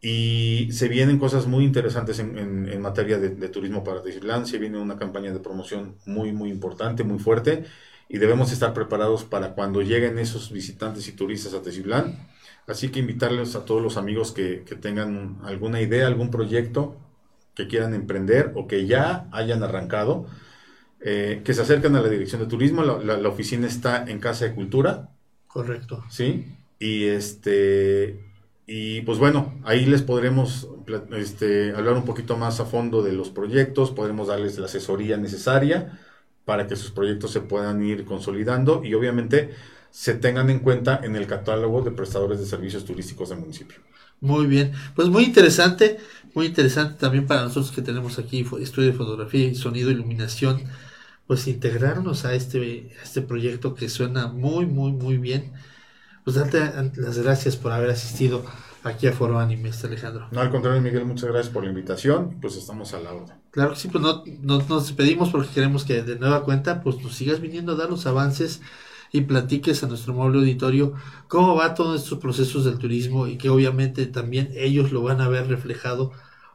y 0.01 0.69
se 0.73 0.89
vienen 0.89 1.19
cosas 1.19 1.47
muy 1.47 1.65
interesantes 1.65 2.19
en, 2.19 2.81
materia 2.81 3.19
de, 3.19 3.49
turismo 3.49 3.83
para 3.85 4.03
Teciutlán. 4.03 4.47
Se 4.47 4.59
viene 4.59 4.79
una 4.79 4.97
campaña 4.97 5.33
de 5.33 5.41
promoción 5.41 5.97
muy, 6.07 6.33
muy 6.33 6.51
importante, 6.51 7.05
muy 7.05 7.19
fuerte 7.19 7.65
y 8.09 8.19
debemos 8.19 8.53
estar 8.53 8.73
preparados 8.75 9.25
para 9.25 9.55
cuando 9.55 9.83
lleguen 9.83 10.19
esos 10.19 10.53
visitantes 10.53 11.09
y 11.09 11.13
turistas 11.13 11.55
a 11.55 11.63
Teciutlán. 11.63 12.29
Así 12.67 12.91
que 12.91 13.01
invitarles 13.01 13.57
a 13.57 13.65
todos 13.65 13.83
los 13.83 13.97
amigos 13.97 14.33
que, 14.33 14.63
que 14.65 14.77
tengan 14.77 15.39
alguna 15.43 15.81
idea, 15.81 16.07
algún 16.07 16.31
proyecto 16.31 16.97
que 17.55 17.67
quieran 17.67 17.95
emprender 17.95 18.53
o 18.55 18.67
que 18.67 18.87
ya 18.87 19.29
hayan 19.33 19.63
arrancado 19.63 20.27
eh, 21.01 21.43
que 21.45 21.55
se 21.55 21.63
acercan 21.63 21.95
a 21.95 22.01
la 22.01 22.09
dirección 22.09 22.41
de 22.41 22.49
turismo. 22.49 22.83
La, 22.83 23.29
oficina 23.29 23.67
está 23.67 24.05
en 24.09 24.19
Casa 24.19 24.47
de 24.47 24.55
Cultura. 24.55 25.11
Correcto. 25.47 26.05
Sí. 26.11 26.57
Y 26.79 27.05
este. 27.05 28.28
Y 28.71 29.01
pues 29.01 29.19
bueno, 29.19 29.55
ahí 29.65 29.87
les 29.87 30.03
podremos 30.03 30.69
este, 31.17 31.73
hablar 31.75 31.95
un 31.95 32.05
poquito 32.05 32.37
más 32.37 32.61
a 32.61 32.67
fondo 32.67 33.03
de 33.03 33.13
los 33.13 33.31
proyectos, 33.31 33.93
podremos 33.93 34.29
darles 34.29 34.59
la 34.59 34.67
asesoría 34.67 35.17
necesaria 35.17 35.99
para 36.45 36.67
que 36.67 36.77
sus 36.77 36.91
proyectos 36.91 37.31
se 37.31 37.41
puedan 37.41 37.83
ir 37.83 38.05
consolidando 38.05 38.85
y 38.85 38.93
obviamente 38.93 39.55
se 39.91 40.15
tengan 40.15 40.51
en 40.51 40.59
cuenta 40.59 41.01
en 41.03 41.17
el 41.17 41.27
catálogo 41.27 41.81
de 41.81 41.93
prestadores 41.93 42.41
de 42.41 42.45
servicios 42.45 42.85
turísticos 42.85 43.31
del 43.31 43.39
municipio. 43.39 43.79
Muy 44.21 44.47
bien, 44.47 44.73
pues 44.95 45.09
muy 45.09 45.25
interesante, 45.25 45.99
muy 46.35 46.45
interesante 46.45 46.97
también 47.01 47.27
para 47.27 47.45
nosotros 47.45 47.73
que 47.73 47.81
tenemos 47.81 48.19
aquí 48.19 48.47
estudio 48.61 48.93
de 48.93 48.99
fotografía 48.99 49.47
y 49.47 49.55
sonido, 49.55 49.91
iluminación 49.91 50.61
pues 51.27 51.47
integrarnos 51.47 52.27
a 52.27 52.35
este, 52.35 52.91
este 53.03 53.23
proyecto 53.23 53.75
que 53.75 53.89
suena 53.89 54.29
muy, 54.29 54.67
muy, 54.67 54.93
muy 54.93 55.17
bien. 55.17 55.53
Pues 56.29 56.37
darte 56.37 56.61
las 56.97 57.17
gracias 57.17 57.57
por 57.57 57.73
haber 57.73 57.89
asistido 57.89 58.45
aquí 58.85 59.07
a 59.07 59.15
Foro 59.15 59.39
Anime, 59.39 59.71
este 59.71 59.87
Alejandro. 59.87 60.29
No, 60.31 60.43
al 60.43 60.51
contrario, 60.51 60.83
Miguel, 60.83 61.07
muchas 61.07 61.31
gracias 61.31 61.51
por 61.51 61.65
la 61.65 61.71
invitación. 61.71 62.37
Pues 62.39 62.55
estamos 62.57 62.93
a 62.93 63.01
la 63.01 63.15
orden. 63.15 63.35
Claro 63.51 63.71
que 63.71 63.77
sí, 63.77 63.89
pues 63.89 64.05
no, 64.05 64.23
nos 64.43 64.89
despedimos 64.89 65.31
porque 65.31 65.49
queremos 65.49 65.85
que 65.85 66.03
de 66.03 66.19
nueva 66.19 66.45
cuenta 66.45 66.83
pues 66.83 67.01
nos 67.03 67.15
sigas 67.15 67.41
viniendo 67.41 67.73
a 67.73 67.77
dar 67.77 67.89
los 67.89 68.05
avances 68.05 68.61
y 69.11 69.23
platiques 69.23 69.83
a 69.83 69.87
nuestro 69.87 70.13
móvil 70.13 70.41
auditorio 70.41 70.93
cómo 71.29 71.55
va 71.55 71.75
todos 71.75 72.03
estos 72.03 72.19
procesos 72.19 72.67
del 72.67 72.77
turismo 72.77 73.27
y 73.27 73.39
que 73.39 73.49
obviamente 73.49 74.05
también 74.05 74.51
ellos 74.55 74.93
lo 74.93 75.01
van 75.01 75.23
a 75.23 75.29
ver 75.29 75.49
reflejado 75.49 76.13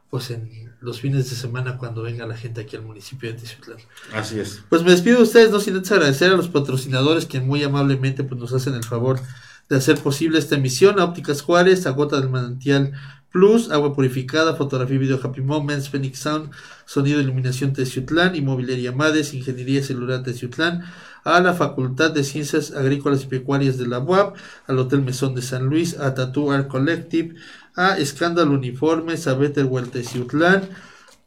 pues 0.08 0.30
en 0.30 0.72
los 0.78 1.00
fines 1.00 1.28
de 1.28 1.34
semana 1.34 1.78
cuando 1.78 2.02
venga 2.02 2.28
la 2.28 2.36
gente 2.36 2.60
aquí 2.60 2.76
al 2.76 2.82
municipio 2.82 3.32
de 3.32 3.40
Teciutlán. 3.40 3.78
Así 4.12 4.38
es. 4.38 4.62
Pues 4.68 4.84
me 4.84 4.92
despido 4.92 5.16
de 5.16 5.24
ustedes, 5.24 5.50
no 5.50 5.58
sin 5.58 5.74
antes 5.74 5.90
agradecer 5.90 6.30
a 6.30 6.36
los 6.36 6.46
patrocinadores 6.46 7.26
que 7.26 7.40
muy 7.40 7.64
amablemente 7.64 8.22
pues, 8.22 8.40
nos 8.40 8.52
hacen 8.52 8.74
el 8.74 8.84
favor 8.84 9.18
de 9.68 9.76
hacer 9.76 9.98
posible 9.98 10.38
esta 10.38 10.56
emisión, 10.56 11.00
a 11.00 11.04
Ópticas 11.04 11.42
Juárez, 11.42 11.86
a 11.86 11.90
Gota 11.90 12.20
del 12.20 12.30
Manantial 12.30 12.92
Plus, 13.34 13.72
Agua 13.72 13.92
Purificada, 13.94 14.54
Fotografía 14.54 14.94
y 14.94 14.98
Video 14.98 15.18
Happy 15.20 15.40
Moments, 15.40 15.88
Phoenix 15.88 16.20
Sound, 16.20 16.52
Sonido 16.86 17.18
e 17.18 17.22
Iluminación 17.24 17.72
Teciutlán, 17.72 18.36
Inmobiliaria 18.36 18.92
Mades, 18.92 19.34
Ingeniería 19.34 19.82
Celular 19.82 20.22
Teciutlán, 20.22 20.84
a 21.24 21.40
la 21.40 21.52
Facultad 21.52 22.12
de 22.12 22.22
Ciencias 22.22 22.70
Agrícolas 22.70 23.24
y 23.24 23.26
Pecuarias 23.26 23.76
de 23.76 23.88
la 23.88 23.98
UAP, 23.98 24.36
al 24.68 24.78
Hotel 24.78 25.02
Mesón 25.02 25.34
de 25.34 25.42
San 25.42 25.64
Luis, 25.64 25.98
a 25.98 26.14
Tattoo 26.14 26.52
Art 26.52 26.68
Collective, 26.68 27.34
a 27.74 27.98
Escándalo 27.98 28.52
Uniformes, 28.52 29.26
a 29.26 29.34
Better 29.34 29.64
Well 29.64 29.88
Teciutlán, 29.88 30.68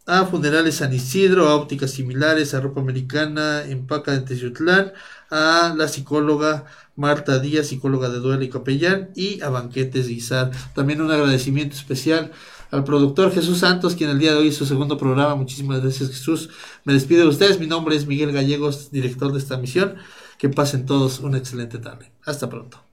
a 0.06 0.26
Funerales 0.26 0.76
San 0.76 0.94
Isidro, 0.94 1.50
a 1.50 1.56
Ópticas 1.56 1.92
Similares, 1.92 2.54
a 2.54 2.62
Ropa 2.62 2.80
Americana, 2.80 3.64
Empaca 3.66 4.14
de 4.14 4.22
Teciutlán, 4.22 4.94
a 5.30 5.76
la 5.78 5.90
psicóloga 5.90 6.66
Marta 6.98 7.40
Díaz, 7.40 7.68
psicóloga 7.68 8.10
de 8.10 8.20
duelo 8.20 8.44
y 8.44 8.50
capellán, 8.50 9.12
y 9.16 9.40
a 9.42 9.50
Banquetes 9.50 10.10
Guizar. 10.10 10.52
También 10.76 11.00
un 11.00 11.12
agradecimiento 11.12 11.76
especial 11.76 12.32
al 12.72 12.84
productor 12.84 13.32
Jesús 13.32 13.60
Santos, 13.60 13.96
quien 13.96 14.10
el 14.10 14.20
día 14.20 14.34
de 14.34 14.40
hoy 14.40 14.48
hizo 14.48 14.60
su 14.60 14.66
segundo 14.66 14.98
programa. 14.98 15.36
Muchísimas 15.36 15.82
gracias 15.82 16.10
Jesús. 16.10 16.50
Me 16.84 16.94
despido 16.94 17.22
de 17.22 17.30
ustedes. 17.30 17.60
Mi 17.60 17.68
nombre 17.68 17.96
es 17.96 18.08
Miguel 18.08 18.34
Gallegos, 18.34 18.92
director 18.92 19.32
de 19.32 19.40
esta 19.40 19.58
misión. 19.58 19.96
Que 20.38 20.50
pasen 20.50 20.86
todos 20.86 21.20
una 21.20 21.38
excelente 21.38 21.78
tarde. 21.78 22.12
Hasta 22.26 22.50
pronto. 22.50 22.87